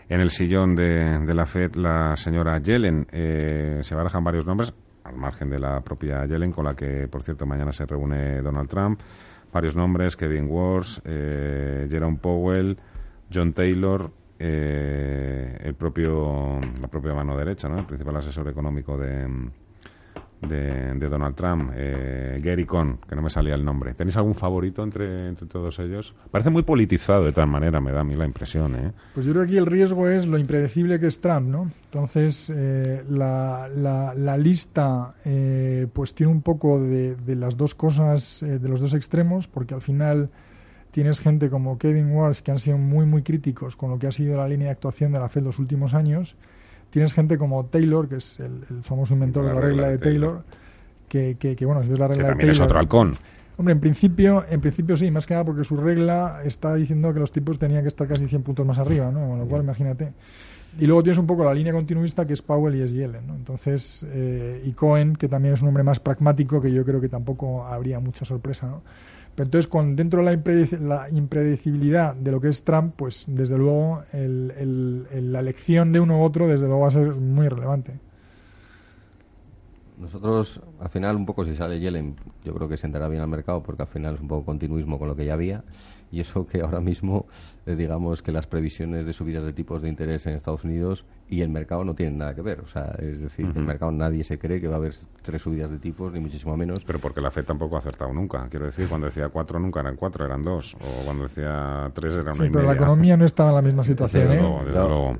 en 0.07 0.21
el 0.21 0.29
sillón 0.29 0.75
de, 0.75 1.19
de 1.19 1.33
la 1.33 1.45
FED 1.45 1.75
la 1.75 2.15
señora 2.15 2.57
Yellen. 2.59 3.07
Eh, 3.11 3.79
se 3.83 3.95
barajan 3.95 4.23
varios 4.23 4.45
nombres, 4.45 4.73
al 5.03 5.15
margen 5.15 5.49
de 5.49 5.59
la 5.59 5.81
propia 5.81 6.25
Yellen, 6.25 6.51
con 6.51 6.65
la 6.65 6.75
que, 6.75 7.07
por 7.07 7.23
cierto, 7.23 7.45
mañana 7.45 7.71
se 7.71 7.85
reúne 7.85 8.41
Donald 8.41 8.69
Trump. 8.69 9.01
Varios 9.51 9.75
nombres, 9.75 10.15
Kevin 10.15 10.47
Wars, 10.47 11.01
eh, 11.05 11.87
Jerome 11.89 12.17
Powell, 12.17 12.77
John 13.33 13.53
Taylor, 13.53 14.11
eh, 14.37 15.57
el 15.63 15.73
propio, 15.73 16.59
la 16.79 16.87
propia 16.87 17.13
mano 17.13 17.35
derecha, 17.35 17.67
¿no? 17.67 17.77
el 17.79 17.85
principal 17.85 18.15
asesor 18.17 18.47
económico 18.47 18.97
de, 18.97 19.27
de, 20.41 21.09
Donald 21.09 21.35
Trump, 21.35 21.71
eh, 21.75 22.39
Gary 22.41 22.65
Cohn, 22.65 22.99
que 23.07 23.15
no 23.15 23.21
me 23.21 23.29
salía 23.29 23.55
el 23.55 23.65
nombre. 23.65 23.93
¿Tenéis 23.93 24.17
algún 24.17 24.35
favorito 24.35 24.83
entre, 24.83 25.27
entre 25.27 25.47
todos 25.47 25.79
ellos? 25.79 26.15
Parece 26.31 26.49
muy 26.49 26.63
politizado 26.63 27.25
de 27.25 27.31
tal 27.31 27.47
manera, 27.47 27.81
me 27.81 27.91
da 27.91 28.01
a 28.01 28.03
mí 28.03 28.15
la 28.15 28.25
impresión. 28.25 28.75
¿eh? 28.75 28.91
Pues 29.13 29.25
yo 29.25 29.33
creo 29.33 29.45
que 29.45 29.51
aquí 29.51 29.57
el 29.57 29.65
riesgo 29.65 30.07
es 30.07 30.27
lo 30.27 30.37
impredecible 30.37 30.99
que 30.99 31.07
es 31.07 31.19
Trump, 31.19 31.47
¿no? 31.47 31.71
Entonces, 31.85 32.51
eh, 32.55 33.03
la, 33.09 33.69
la, 33.69 34.37
lista 34.37 35.15
eh, 35.25 35.87
pues 35.91 36.13
tiene 36.13 36.31
un 36.31 36.41
poco 36.41 36.79
de, 36.79 37.15
de 37.15 37.35
las 37.35 37.57
dos 37.57 37.75
cosas, 37.75 38.41
eh, 38.43 38.59
de 38.59 38.69
los 38.69 38.79
dos 38.79 38.93
extremos, 38.93 39.47
porque 39.47 39.73
al 39.73 39.81
final 39.81 40.29
tienes 40.91 41.19
gente 41.19 41.49
como 41.49 41.77
Kevin 41.77 42.11
Walsh 42.11 42.39
que 42.41 42.51
han 42.51 42.59
sido 42.59 42.77
muy, 42.77 43.05
muy 43.05 43.23
críticos 43.23 43.75
con 43.75 43.91
lo 43.91 43.99
que 43.99 44.07
ha 44.07 44.11
sido 44.11 44.37
la 44.37 44.47
línea 44.47 44.67
de 44.67 44.71
actuación 44.71 45.11
de 45.11 45.19
la 45.19 45.29
FED 45.29 45.43
los 45.43 45.59
últimos 45.59 45.93
años 45.93 46.35
Tienes 46.89 47.13
gente 47.13 47.37
como 47.37 47.65
Taylor, 47.65 48.07
que 48.07 48.15
es 48.15 48.39
el, 48.39 48.63
famoso 48.81 49.13
inventor 49.13 49.45
de 49.45 49.53
la 49.53 49.61
regla 49.61 49.89
de 49.89 49.97
Taylor, 49.97 50.43
que, 51.07 51.35
que, 51.37 51.65
bueno, 51.65 51.83
si 51.83 51.89
ves 51.89 51.99
la 51.99 52.07
regla 52.07 52.23
que 52.23 52.29
también 52.29 52.49
es 52.49 52.59
otro 52.59 52.79
halcón. 52.79 53.13
Hombre, 53.57 53.73
en 53.73 53.79
principio, 53.81 54.45
en 54.49 54.61
principio 54.61 54.95
sí, 54.95 55.11
más 55.11 55.27
que 55.27 55.33
nada 55.33 55.43
porque 55.43 55.65
su 55.65 55.75
regla 55.75 56.39
está 56.45 56.75
diciendo 56.75 57.13
que 57.13 57.19
los 57.19 57.31
tipos 57.31 57.59
tenían 57.59 57.81
que 57.81 57.89
estar 57.89 58.07
casi 58.07 58.25
100 58.25 58.41
puntos 58.41 58.65
más 58.65 58.77
arriba, 58.77 59.11
¿no? 59.11 59.27
Con 59.27 59.39
lo 59.39 59.45
cual, 59.45 59.63
imagínate. 59.63 60.13
Y 60.77 60.85
luego 60.85 61.03
tienes 61.03 61.17
un 61.17 61.27
poco 61.27 61.43
la 61.43 61.53
línea 61.53 61.73
continuista 61.73 62.25
que 62.25 62.33
es 62.33 62.41
Powell 62.41 62.75
y 62.75 62.81
es 62.81 62.91
Yellen, 62.91 63.27
¿no? 63.27 63.35
Entonces, 63.35 64.05
eh, 64.09 64.61
y 64.63 64.71
Cohen, 64.73 65.15
que 65.15 65.27
también 65.27 65.55
es 65.55 65.61
un 65.61 65.69
hombre 65.69 65.83
más 65.83 65.99
pragmático, 65.99 66.61
que 66.61 66.71
yo 66.71 66.85
creo 66.85 67.01
que 67.01 67.09
tampoco 67.09 67.65
habría 67.65 67.99
mucha 67.99 68.25
sorpresa, 68.25 68.67
¿no? 68.67 68.81
entonces, 69.43 69.67
con, 69.67 69.95
dentro 69.95 70.19
de 70.23 70.25
la, 70.81 71.09
impredecibilidad 71.09 72.13
de 72.13 72.31
lo 72.31 72.41
que 72.41 72.49
es 72.49 72.63
Trump, 72.63 72.93
pues 72.97 73.25
desde 73.27 73.57
luego 73.57 74.03
la 74.11 75.39
elección 75.39 75.93
de 75.93 75.99
uno 76.01 76.19
u 76.19 76.23
otro, 76.23 76.47
desde 76.47 76.65
luego 76.65 76.81
va 76.81 76.87
a 76.87 76.91
ser 76.91 77.15
muy 77.15 77.47
relevante. 77.47 77.93
Nosotros, 79.97 80.61
al 80.79 80.89
final, 80.89 81.15
un 81.15 81.25
poco 81.25 81.43
si 81.45 81.55
sale 81.55 81.79
Yellen, 81.79 82.15
yo 82.43 82.53
creo 82.53 82.67
que 82.67 82.77
sentará 82.77 83.07
bien 83.07 83.21
al 83.21 83.27
mercado 83.27 83.61
porque 83.63 83.83
al 83.83 83.87
final 83.87 84.15
es 84.15 84.21
un 84.21 84.27
poco 84.27 84.45
continuismo 84.45 84.97
con 84.97 85.07
lo 85.07 85.15
que 85.15 85.25
ya 85.25 85.33
había 85.33 85.63
y 86.11 86.19
eso 86.19 86.47
que 86.47 86.61
ahora 86.61 86.79
mismo, 86.79 87.27
eh, 87.65 87.75
digamos 87.75 88.21
que 88.21 88.31
las 88.31 88.47
previsiones 88.47 89.05
de 89.05 89.13
subidas 89.13 89.43
de 89.43 89.53
tipos 89.53 89.81
de 89.81 89.89
interés 89.89 90.25
en 90.25 90.33
Estados 90.33 90.63
Unidos 90.63 91.05
y 91.29 91.41
el 91.41 91.49
mercado 91.49 91.83
no 91.83 91.93
tienen 91.93 92.17
nada 92.17 92.33
que 92.33 92.41
ver. 92.41 92.61
O 92.61 92.67
sea, 92.67 92.95
es 92.97 93.21
decir, 93.21 93.45
el 93.55 93.63
mercado 93.63 93.91
nadie 93.91 94.23
se 94.23 94.39
cree 94.39 94.59
que 94.59 94.67
va 94.67 94.75
a 94.75 94.77
haber 94.77 94.95
tres 95.21 95.41
subidas 95.43 95.69
de 95.69 95.77
tipos, 95.77 96.11
ni 96.11 96.19
muchísimo 96.19 96.57
menos. 96.57 96.83
Pero 96.83 96.97
porque 96.97 97.21
la 97.21 97.29
FED 97.29 97.45
tampoco 97.45 97.75
ha 97.75 97.79
acertado 97.79 98.11
nunca. 98.11 98.47
Quiero 98.49 98.65
decir, 98.65 98.87
cuando 98.87 99.05
decía 99.05 99.29
cuatro 99.29 99.59
nunca 99.59 99.81
eran 99.81 99.95
cuatro, 99.95 100.25
eran 100.25 100.41
dos. 100.41 100.75
O 100.75 101.05
cuando 101.05 101.23
decía 101.23 101.91
tres 101.93 102.15
eran 102.15 102.35
una 102.35 102.45
sí, 102.45 102.49
pero 102.51 102.65
la 102.65 102.73
economía 102.73 103.15
no 103.15 103.25
estaba 103.25 103.49
en 103.49 103.55
la 103.57 103.61
misma 103.61 103.83
situación. 103.83 104.31
¿eh? 104.31 104.41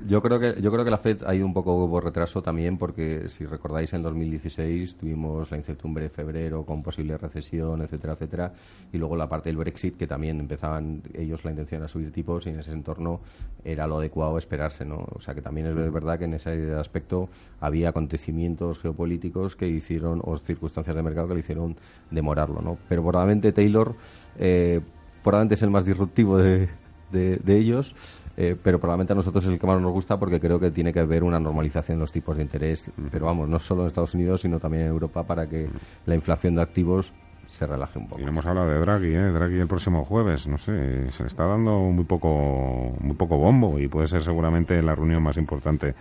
Yo, 0.07 0.21
creo 0.23 0.39
que, 0.39 0.59
yo 0.59 0.71
creo 0.71 0.83
que 0.83 0.91
la 0.91 0.97
FED 0.97 1.23
ha 1.27 1.35
ido 1.35 1.45
un 1.45 1.53
poco 1.53 1.87
por 1.87 2.03
retraso 2.03 2.41
también 2.41 2.79
porque, 2.79 3.29
si 3.29 3.45
recordáis, 3.45 3.93
en 3.93 4.01
2016 4.01 4.97
tuvimos 4.97 5.51
la 5.51 5.57
incertidumbre 5.57 6.05
de 6.05 6.09
febrero 6.09 6.65
con 6.65 6.81
posible 6.81 7.17
recesión, 7.19 7.81
etcétera, 7.81 8.13
etcétera. 8.13 8.53
Y 8.91 8.97
luego 8.97 9.15
la 9.15 9.27
parte 9.27 9.49
del 9.49 9.57
Brexit, 9.57 9.97
que 9.97 10.07
también 10.07 10.39
empezaban 10.39 11.03
ellos 11.13 11.43
la 11.45 11.51
intención 11.51 11.81
era 11.81 11.87
subir 11.87 12.11
tipos 12.11 12.45
y 12.47 12.49
en 12.49 12.59
ese 12.59 12.71
entorno 12.71 13.21
era 13.63 13.87
lo 13.87 13.97
adecuado 13.97 14.37
esperarse, 14.37 14.85
¿no? 14.85 15.05
O 15.13 15.19
sea 15.19 15.35
que 15.35 15.41
también 15.41 15.67
es 15.67 15.93
verdad 15.93 16.17
que 16.17 16.25
en 16.25 16.33
ese 16.33 16.73
aspecto 16.73 17.29
había 17.59 17.89
acontecimientos 17.89 18.79
geopolíticos 18.79 19.55
que 19.55 19.67
hicieron, 19.67 20.21
o 20.23 20.37
circunstancias 20.37 20.95
de 20.95 21.03
mercado 21.03 21.27
que 21.27 21.33
le 21.35 21.39
hicieron 21.41 21.75
demorarlo, 22.11 22.61
¿no? 22.61 22.77
Pero 22.87 23.03
probablemente 23.03 23.51
Taylor, 23.51 23.95
eh, 24.37 24.81
probablemente 25.23 25.55
es 25.55 25.63
el 25.63 25.69
más 25.69 25.85
disruptivo 25.85 26.37
de, 26.37 26.69
de, 27.11 27.39
ellos, 27.47 27.93
eh, 28.37 28.55
pero 28.61 28.79
probablemente 28.79 29.13
a 29.13 29.15
nosotros 29.15 29.43
es 29.43 29.49
el 29.49 29.59
que 29.59 29.67
más 29.67 29.81
nos 29.81 29.91
gusta 29.91 30.17
porque 30.17 30.39
creo 30.39 30.59
que 30.59 30.71
tiene 30.71 30.93
que 30.93 30.99
haber 30.99 31.23
una 31.23 31.39
normalización 31.39 31.95
en 31.95 32.01
los 32.01 32.11
tipos 32.11 32.35
de 32.37 32.43
interés, 32.43 32.91
pero 33.11 33.25
vamos, 33.25 33.47
no 33.47 33.59
solo 33.59 33.81
en 33.81 33.87
Estados 33.87 34.13
Unidos, 34.13 34.41
sino 34.41 34.59
también 34.59 34.83
en 34.83 34.89
Europa 34.89 35.23
para 35.23 35.47
que 35.47 35.67
la 36.05 36.15
inflación 36.15 36.55
de 36.55 36.61
activos 36.61 37.13
se 37.47 37.65
relaje 37.65 37.97
un 37.97 38.07
poco. 38.07 38.21
Y 38.21 38.25
no 38.25 38.29
hemos 38.29 38.45
hablado 38.45 38.69
de 38.69 38.79
Draghi, 38.79 39.15
¿eh? 39.15 39.31
Draghi 39.31 39.59
el 39.59 39.67
próximo 39.67 40.05
jueves, 40.05 40.47
no 40.47 40.57
sé, 40.57 41.11
se 41.11 41.23
le 41.23 41.27
está 41.27 41.45
dando 41.45 41.79
muy 41.79 42.05
poco, 42.05 42.95
muy 42.99 43.15
poco 43.15 43.37
bombo 43.37 43.79
y 43.79 43.87
puede 43.87 44.07
ser 44.07 44.21
seguramente 44.21 44.81
la 44.83 44.93
reunión 44.93 45.23
más 45.23 45.37
importante 45.37 45.95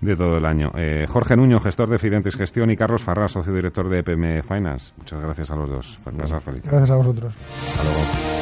de 0.00 0.16
todo 0.16 0.36
el 0.36 0.44
año. 0.44 0.70
Eh, 0.76 1.06
Jorge 1.08 1.36
Nuño, 1.36 1.58
gestor 1.60 1.88
de 1.88 1.98
Fidentes 1.98 2.36
Gestión, 2.36 2.70
y 2.70 2.76
Carlos 2.76 3.02
Farrás, 3.02 3.32
socio 3.32 3.52
director 3.52 3.88
de 3.88 4.00
EPM 4.00 4.42
Finance. 4.42 4.92
Muchas 4.96 5.20
gracias 5.20 5.50
a 5.50 5.56
los 5.56 5.70
dos. 5.70 6.00
Gracias 6.04 6.90
a 6.90 6.96
vosotros. 6.96 7.34
Hasta 7.34 7.84
luego. 7.84 8.33